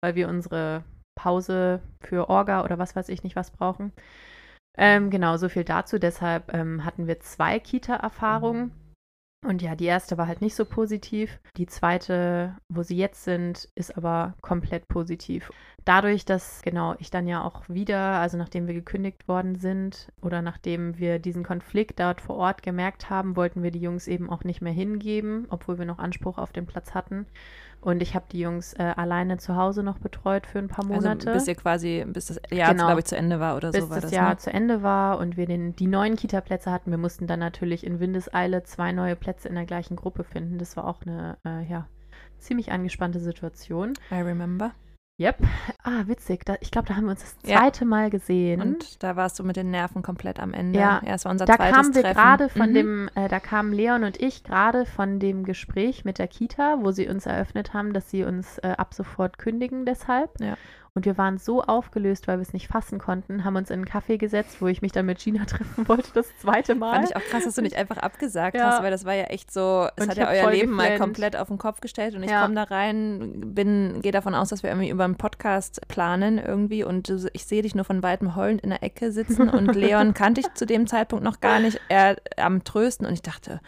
[0.02, 3.92] weil wir unsere Pause für Orga oder was weiß ich nicht was brauchen.
[4.78, 5.98] Ähm, genau, so viel dazu.
[5.98, 8.70] Deshalb ähm, hatten wir zwei Kita-Erfahrungen.
[9.46, 11.38] Und ja, die erste war halt nicht so positiv.
[11.56, 15.50] Die zweite, wo sie jetzt sind, ist aber komplett positiv.
[15.84, 20.42] Dadurch, dass genau ich dann ja auch wieder, also nachdem wir gekündigt worden sind oder
[20.42, 24.42] nachdem wir diesen Konflikt dort vor Ort gemerkt haben, wollten wir die Jungs eben auch
[24.42, 27.26] nicht mehr hingeben, obwohl wir noch Anspruch auf den Platz hatten.
[27.80, 31.28] Und ich habe die Jungs äh, alleine zu Hause noch betreut für ein paar Monate.
[31.28, 32.10] Also bis ihr quasi, bis Monate.
[32.10, 32.86] Also bis ihr quasi, bis das Jahr, genau.
[32.86, 34.04] glaube ich, zu Ende war oder bis so war das.
[34.04, 34.36] Bis das Jahr ne?
[34.38, 36.90] zu Ende war und wir den, die neuen Kita-Plätze hatten.
[36.90, 40.58] Wir mussten dann natürlich in Windeseile zwei neue Plätze in der gleichen Gruppe finden.
[40.58, 41.86] Das war auch eine, äh, ja,
[42.38, 43.94] ziemlich angespannte Situation.
[44.10, 44.72] I remember.
[45.20, 45.38] Yep.
[45.82, 46.44] Ah, witzig.
[46.44, 47.86] Da, ich glaube, da haben wir uns das zweite ja.
[47.86, 48.62] Mal gesehen.
[48.62, 50.78] Und da warst du mit den Nerven komplett am Ende.
[50.78, 52.74] Ja, ja es war unser da zweites kamen wir gerade von mhm.
[52.74, 56.92] dem, äh, da kamen Leon und ich gerade von dem Gespräch mit der Kita, wo
[56.92, 60.30] sie uns eröffnet haben, dass sie uns äh, ab sofort kündigen deshalb.
[60.40, 60.56] Ja.
[60.94, 63.84] Und wir waren so aufgelöst, weil wir es nicht fassen konnten, haben uns in einen
[63.84, 66.94] Kaffee gesetzt, wo ich mich dann mit Gina treffen wollte, das zweite Mal.
[66.94, 68.70] Fand ich auch krass, dass du nicht einfach abgesagt ja.
[68.70, 70.98] hast, weil das war ja echt so, es und hat ja euer Leben geflennt.
[70.98, 72.42] mal komplett auf den Kopf gestellt und ich ja.
[72.42, 76.84] komme da rein, bin, gehe davon aus, dass wir irgendwie über einen Podcast planen irgendwie
[76.84, 80.40] und ich sehe dich nur von weitem heulend in der Ecke sitzen und Leon kannte
[80.40, 83.60] ich zu dem Zeitpunkt noch gar nicht, er am Trösten und ich dachte,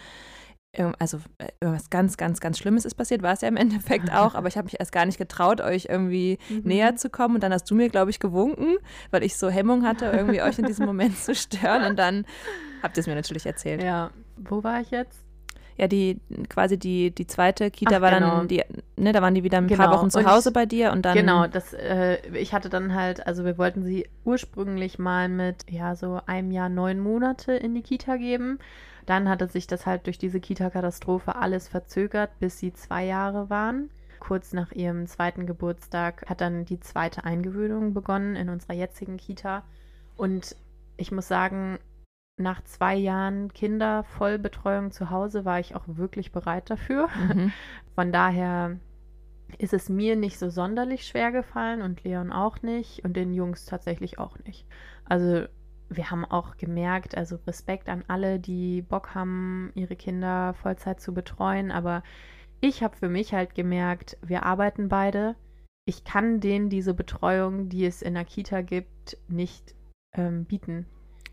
[0.98, 4.34] also äh, irgendwas ganz, ganz, ganz Schlimmes ist passiert, war es ja im Endeffekt auch,
[4.34, 6.62] aber ich habe mich erst gar nicht getraut, euch irgendwie mhm.
[6.64, 8.76] näher zu kommen und dann hast du mir, glaube ich, gewunken,
[9.10, 12.24] weil ich so Hemmung hatte, irgendwie euch in diesem Moment zu stören und dann
[12.82, 13.82] habt ihr es mir natürlich erzählt.
[13.82, 15.29] Ja, wo war ich jetzt?
[15.80, 18.36] Ja, die quasi die, die zweite Kita Ach, war genau.
[18.36, 18.62] dann, die,
[18.98, 19.84] ne, da waren die wieder ein genau.
[19.84, 21.16] paar Wochen zu Hause bei dir und dann.
[21.16, 25.96] Genau, das, äh, ich hatte dann halt, also wir wollten sie ursprünglich mal mit, ja,
[25.96, 28.58] so einem Jahr neun Monate in die Kita geben.
[29.06, 33.88] Dann hatte sich das halt durch diese Kita-Katastrophe alles verzögert, bis sie zwei Jahre waren.
[34.18, 39.62] Kurz nach ihrem zweiten Geburtstag hat dann die zweite Eingewöhnung begonnen in unserer jetzigen Kita.
[40.18, 40.56] Und
[40.98, 41.78] ich muss sagen,
[42.40, 47.08] nach zwei Jahren Kindervollbetreuung zu Hause war ich auch wirklich bereit dafür.
[47.28, 47.52] Mhm.
[47.94, 48.76] Von daher
[49.58, 53.64] ist es mir nicht so sonderlich schwer gefallen und Leon auch nicht und den Jungs
[53.64, 54.66] tatsächlich auch nicht.
[55.04, 55.46] Also
[55.88, 61.12] wir haben auch gemerkt, also Respekt an alle, die Bock haben, ihre Kinder Vollzeit zu
[61.12, 61.72] betreuen.
[61.72, 62.04] Aber
[62.60, 65.34] ich habe für mich halt gemerkt, wir arbeiten beide.
[65.84, 69.74] Ich kann denen diese Betreuung, die es in der Kita gibt, nicht
[70.14, 70.86] ähm, bieten.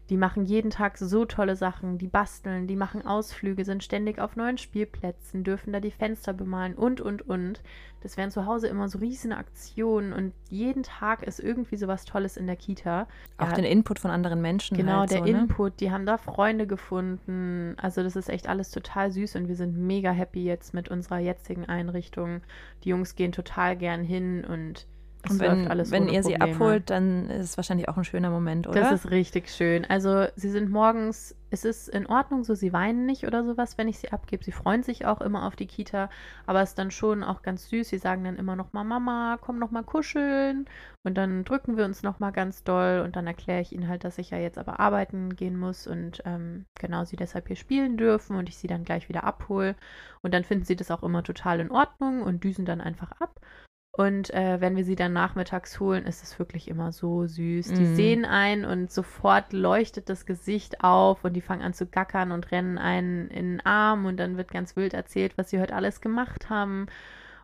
[0.09, 4.35] Die machen jeden Tag so tolle Sachen, die basteln, die machen Ausflüge, sind ständig auf
[4.37, 7.61] neuen Spielplätzen, dürfen da die Fenster bemalen und, und, und.
[8.01, 12.05] Das wären zu Hause immer so riesen Aktionen und jeden Tag ist irgendwie so was
[12.05, 13.07] Tolles in der Kita.
[13.37, 14.77] Auch ja, den Input von anderen Menschen.
[14.77, 15.31] Genau, halt der so, ne?
[15.31, 17.75] Input, die haben da Freunde gefunden.
[17.81, 21.19] Also das ist echt alles total süß und wir sind mega happy jetzt mit unserer
[21.19, 22.41] jetzigen Einrichtung.
[22.83, 24.87] Die Jungs gehen total gern hin und
[25.23, 28.67] es und wenn, wenn ihr sie abholt, dann ist es wahrscheinlich auch ein schöner Moment,
[28.67, 28.79] oder?
[28.79, 29.85] Das ist richtig schön.
[29.85, 33.87] Also sie sind morgens, es ist in Ordnung, so sie weinen nicht oder sowas, wenn
[33.87, 34.43] ich sie abgebe.
[34.43, 36.09] Sie freuen sich auch immer auf die Kita,
[36.45, 37.89] aber es ist dann schon auch ganz süß.
[37.89, 40.65] Sie sagen dann immer noch mal, Mama, komm noch mal kuscheln.
[41.03, 44.03] Und dann drücken wir uns noch mal ganz doll und dann erkläre ich ihnen halt,
[44.03, 47.95] dass ich ja jetzt aber arbeiten gehen muss und ähm, genau sie deshalb hier spielen
[47.95, 49.75] dürfen und ich sie dann gleich wieder abhole.
[50.21, 53.39] Und dann finden sie das auch immer total in Ordnung und düsen dann einfach ab.
[53.97, 57.73] Und äh, wenn wir sie dann nachmittags holen, ist es wirklich immer so süß.
[57.73, 57.95] Die mhm.
[57.95, 62.51] sehen einen und sofort leuchtet das Gesicht auf und die fangen an zu gackern und
[62.51, 65.99] rennen einen in den Arm und dann wird ganz wild erzählt, was sie heute alles
[65.99, 66.85] gemacht haben.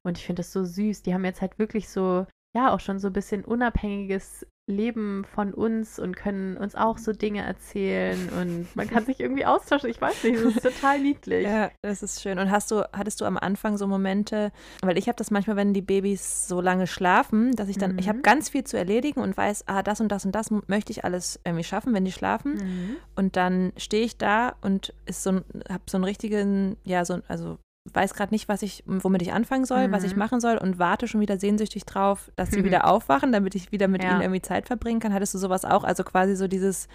[0.04, 1.02] Und ich finde das so süß.
[1.02, 5.54] Die haben jetzt halt wirklich so, ja, auch schon so ein bisschen unabhängiges leben von
[5.54, 9.89] uns und können uns auch so Dinge erzählen und man kann sich irgendwie austauschen.
[9.89, 11.46] Ich weiß nicht, das ist total niedlich.
[11.46, 12.39] Ja, das ist schön.
[12.39, 15.74] Und hast du, hattest du am Anfang so Momente, weil ich habe das manchmal, wenn
[15.74, 18.00] die Babys so lange schlafen, dass ich dann, mhm.
[18.00, 20.94] ich habe ganz viel zu erledigen und weiß, ah, das und das und das möchte
[20.94, 22.54] ich alles irgendwie schaffen, wenn die schlafen.
[22.54, 22.96] Mhm.
[23.18, 27.58] Und dann stehe ich da und ist so habe so einen richtigen, ja, so, also
[27.91, 29.91] weiß gerade nicht, was ich, womit ich anfangen soll, mhm.
[29.91, 30.19] was ich mhm.
[30.19, 32.65] machen soll und warte schon wieder sehnsüchtig drauf, dass sie mhm.
[32.65, 34.12] wieder aufwachen, damit ich wieder mit ja.
[34.12, 35.13] ihnen irgendwie Zeit verbringen kann.
[35.13, 35.84] Hattest du sowas auch?
[35.84, 36.88] Also quasi so dieses,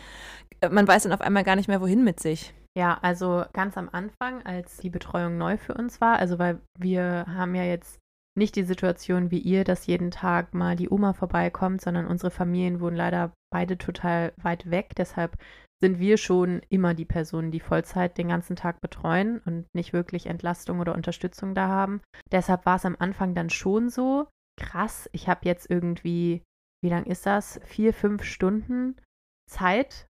[0.61, 2.55] äh, man weiß dann auf einmal gar nicht mehr, wohin mit sich.
[2.77, 7.27] Ja, also ganz am Anfang, als die Betreuung neu für uns war, also weil wir
[7.27, 7.99] haben ja jetzt
[8.37, 12.81] nicht die Situation wie ihr, dass jeden Tag mal die Oma vorbeikommt, sondern unsere Familien
[12.81, 14.93] wohnen leider beide total weit weg.
[14.97, 15.37] Deshalb
[15.81, 20.27] sind wir schon immer die Personen, die Vollzeit den ganzen Tag betreuen und nicht wirklich
[20.27, 22.01] Entlastung oder Unterstützung da haben.
[22.33, 24.27] Deshalb war es am Anfang dann schon so,
[24.59, 26.43] krass, ich habe jetzt irgendwie,
[26.83, 27.61] wie lang ist das?
[27.65, 29.01] Vier, fünf Stunden
[29.49, 30.07] Zeit.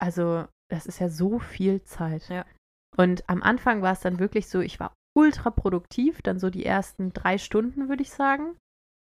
[0.00, 2.28] Also das ist ja so viel Zeit.
[2.28, 2.46] Ja.
[2.96, 6.64] Und am Anfang war es dann wirklich so, ich war ultra produktiv, dann so die
[6.64, 8.56] ersten drei Stunden, würde ich sagen.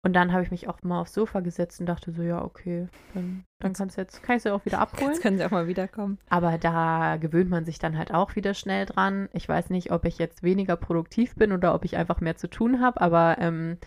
[0.04, 2.88] Und dann habe ich mich auch mal aufs Sofa gesetzt und dachte so, ja, okay,
[3.14, 5.12] dann, dann kannst jetzt, kann ich sie auch wieder abholen.
[5.12, 6.18] Jetzt können sie auch mal wiederkommen.
[6.28, 9.30] Aber da gewöhnt man sich dann halt auch wieder schnell dran.
[9.32, 12.48] Ich weiß nicht, ob ich jetzt weniger produktiv bin oder ob ich einfach mehr zu
[12.48, 13.78] tun habe, aber ähm,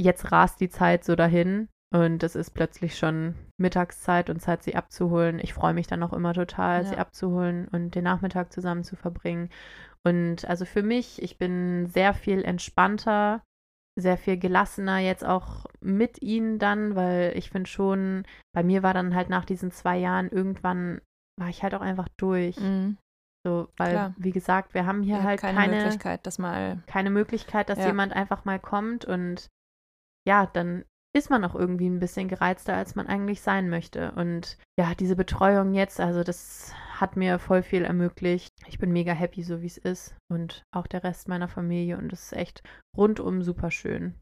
[0.00, 4.74] jetzt rast die Zeit so dahin und es ist plötzlich schon Mittagszeit und Zeit, sie
[4.74, 5.38] abzuholen.
[5.38, 6.88] Ich freue mich dann auch immer total, ja.
[6.88, 9.50] sie abzuholen und den Nachmittag zusammen zu verbringen.
[10.02, 13.42] Und also für mich, ich bin sehr viel entspannter
[13.98, 18.24] sehr viel gelassener jetzt auch mit ihnen dann, weil ich finde schon,
[18.54, 21.00] bei mir war dann halt nach diesen zwei Jahren irgendwann
[21.38, 22.58] war ich halt auch einfach durch.
[22.58, 22.98] Mhm.
[23.46, 24.14] So, weil, Klar.
[24.18, 26.82] wie gesagt, wir haben hier Ihr halt keine, keine, Möglichkeit, das mal.
[26.86, 27.86] keine Möglichkeit, dass Ja.
[27.86, 29.48] jemand einfach mal kommt und
[30.26, 30.84] ja, dann
[31.14, 34.12] ist man auch irgendwie ein bisschen gereizter, als man eigentlich sein möchte.
[34.12, 38.52] Und ja, diese Betreuung jetzt, also das hat mir voll viel ermöglicht.
[38.66, 40.16] Ich bin mega happy, so wie es ist.
[40.30, 41.96] Und auch der Rest meiner Familie.
[41.98, 42.62] Und es ist echt
[42.96, 44.14] rundum super schön.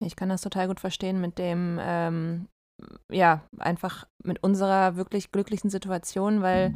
[0.00, 2.48] Ich kann das total gut verstehen mit dem, ähm,
[3.10, 6.74] ja, einfach mit unserer wirklich glücklichen Situation, weil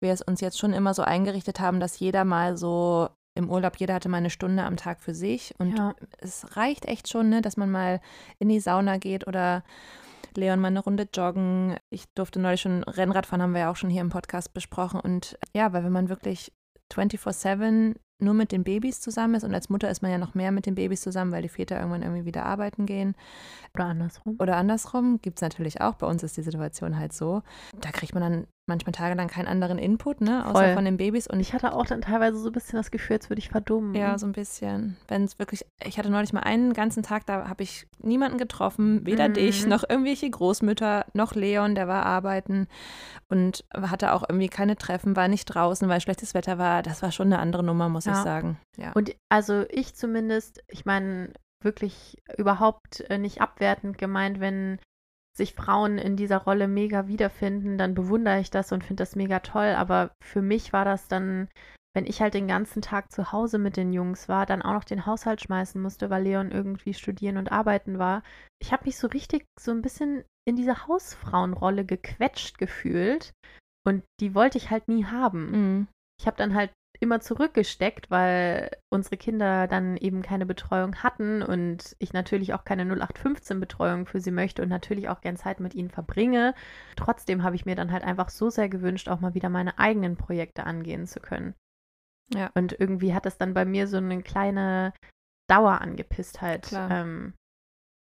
[0.00, 3.76] wir es uns jetzt schon immer so eingerichtet haben, dass jeder mal so im Urlaub,
[3.76, 5.54] jeder hatte mal eine Stunde am Tag für sich.
[5.58, 5.94] Und Ja.
[6.18, 8.00] es reicht echt schon, ne, dass man mal
[8.38, 9.62] in die Sauna geht oder
[10.34, 11.76] Leon mal eine Runde joggen.
[11.90, 15.00] Ich durfte neulich schon Rennrad fahren, haben wir ja auch schon hier im Podcast besprochen.
[15.00, 16.52] Und ja, weil wenn man wirklich
[16.92, 20.50] 24-7 nur mit den Babys zusammen ist und als Mutter ist man ja noch mehr
[20.50, 23.14] mit den Babys zusammen, weil die Väter irgendwann irgendwie wieder arbeiten gehen.
[23.74, 24.36] Oder andersrum.
[24.40, 25.94] Oder andersrum gibt es natürlich auch.
[25.94, 27.42] Bei uns ist die Situation halt so.
[27.80, 30.44] Da kriegt man dann manchmal tagelang keinen anderen Input, ne?
[30.46, 30.74] Außer Voll.
[30.74, 31.26] von den Babys.
[31.26, 33.94] Und Ich hatte auch dann teilweise so ein bisschen das Gefühl, als würde ich verdummen.
[33.94, 34.96] ja, so ein bisschen.
[35.08, 39.04] Wenn es wirklich, ich hatte neulich mal einen ganzen Tag, da habe ich niemanden getroffen,
[39.06, 39.34] weder Mhm.
[39.34, 42.68] dich, noch irgendwelche Großmütter, noch Leon, der war arbeiten
[43.28, 46.82] und hatte auch irgendwie keine Treffen, war nicht draußen, weil schlechtes Wetter war.
[46.82, 48.22] Das war schon eine andere Nummer, muss ich Ja.
[48.22, 48.58] sagen.
[48.76, 48.92] Ja.
[48.92, 54.78] Und also ich zumindest, ich meine, wirklich überhaupt äh, nicht abwertend gemeint, wenn
[55.38, 59.40] sich Frauen in dieser Rolle mega wiederfinden, dann bewundere ich das und finde das mega
[59.40, 59.74] toll.
[59.76, 61.48] Aber für mich war das dann,
[61.96, 64.84] wenn ich halt den ganzen Tag zu Hause mit den Jungs war, dann auch noch
[64.84, 68.22] den Haushalt schmeißen musste, weil Leon irgendwie studieren und arbeiten war.
[68.60, 73.32] Ich habe mich so richtig so ein bisschen in diese Hausfrauenrolle gequetscht gefühlt.
[73.86, 75.88] Und die wollte ich halt nie haben Mhm.
[76.20, 76.70] ich habe dann halt
[77.00, 82.84] immer zurückgesteckt, weil unsere Kinder dann eben keine Betreuung hatten und ich natürlich auch keine
[82.84, 86.54] 0815-Betreuung für sie möchte und natürlich auch gern Zeit mit ihnen verbringe.
[86.96, 90.16] Trotzdem habe ich mir dann halt einfach so sehr gewünscht, auch mal wieder meine eigenen
[90.16, 91.54] Projekte angehen zu können.
[92.34, 92.50] Ja.
[92.54, 94.92] Und irgendwie hat das dann bei mir so eine kleine
[95.48, 96.90] Dauerangepisstheit Klar.
[96.90, 97.34] ähm,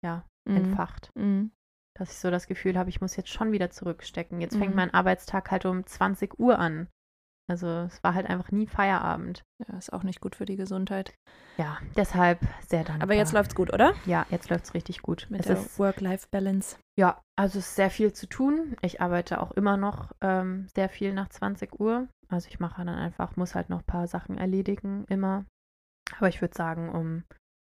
[0.05, 0.57] ja, Mhm.
[0.57, 1.53] entfacht Mhm.
[1.97, 4.40] dass ich so das Gefühl habe, ich muss jetzt schon wieder zurückstecken.
[4.40, 4.76] Jetzt fängt Mhm.
[4.76, 6.88] mein Arbeitstag halt um 20 Uhr an.
[7.49, 9.43] Also es war halt einfach nie Feierabend.
[9.66, 11.14] Ja, ist auch nicht gut für die Gesundheit.
[11.59, 13.03] Ja, deshalb sehr dankbar.
[13.03, 13.95] Aber jetzt läuft's gut, oder?
[14.07, 15.26] Ja, jetzt läuft es richtig gut.
[15.28, 16.76] Mit es der ist, Work-Life-Balance.
[16.99, 18.76] ja, also es ist sehr viel zu tun.
[18.80, 22.09] Ich arbeite auch immer noch ähm, sehr viel nach 20 Uhr.
[22.28, 25.45] Also ich mache dann einfach, muss halt noch ein paar Sachen erledigen, immer.
[26.16, 27.24] Aber ich würde sagen, um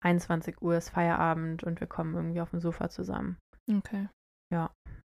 [0.04, 3.38] 21 Uhr ist Feierabend und wir kommen irgendwie auf dem Sofa zusammen.
[3.70, 4.08] Okay.
[4.52, 4.72] Ja.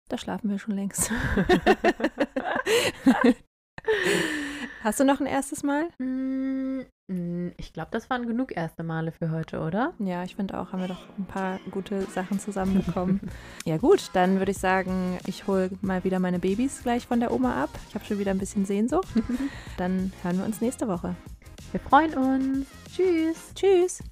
[0.10, 1.12] Da schlafen wir schon längst.
[4.84, 5.88] Hast du noch ein erstes Mal?
[5.98, 9.94] Mm, mm, Ich glaube, das waren genug erste Male für heute, oder?
[9.98, 13.20] Ja, ich finde auch, haben wir doch ein paar gute Sachen zusammenbekommen.
[13.66, 17.32] ja gut, dann würde ich sagen, ich hole mal wieder meine Babys gleich von der
[17.32, 17.72] Oma ab.
[17.90, 19.08] Ich habe schon wieder ein bisschen Sehnsucht.
[19.78, 21.16] Dann hören wir uns nächste Woche.
[21.72, 22.68] Wir freuen uns.
[22.96, 23.54] Tschüss.
[23.56, 24.04] Tschüss.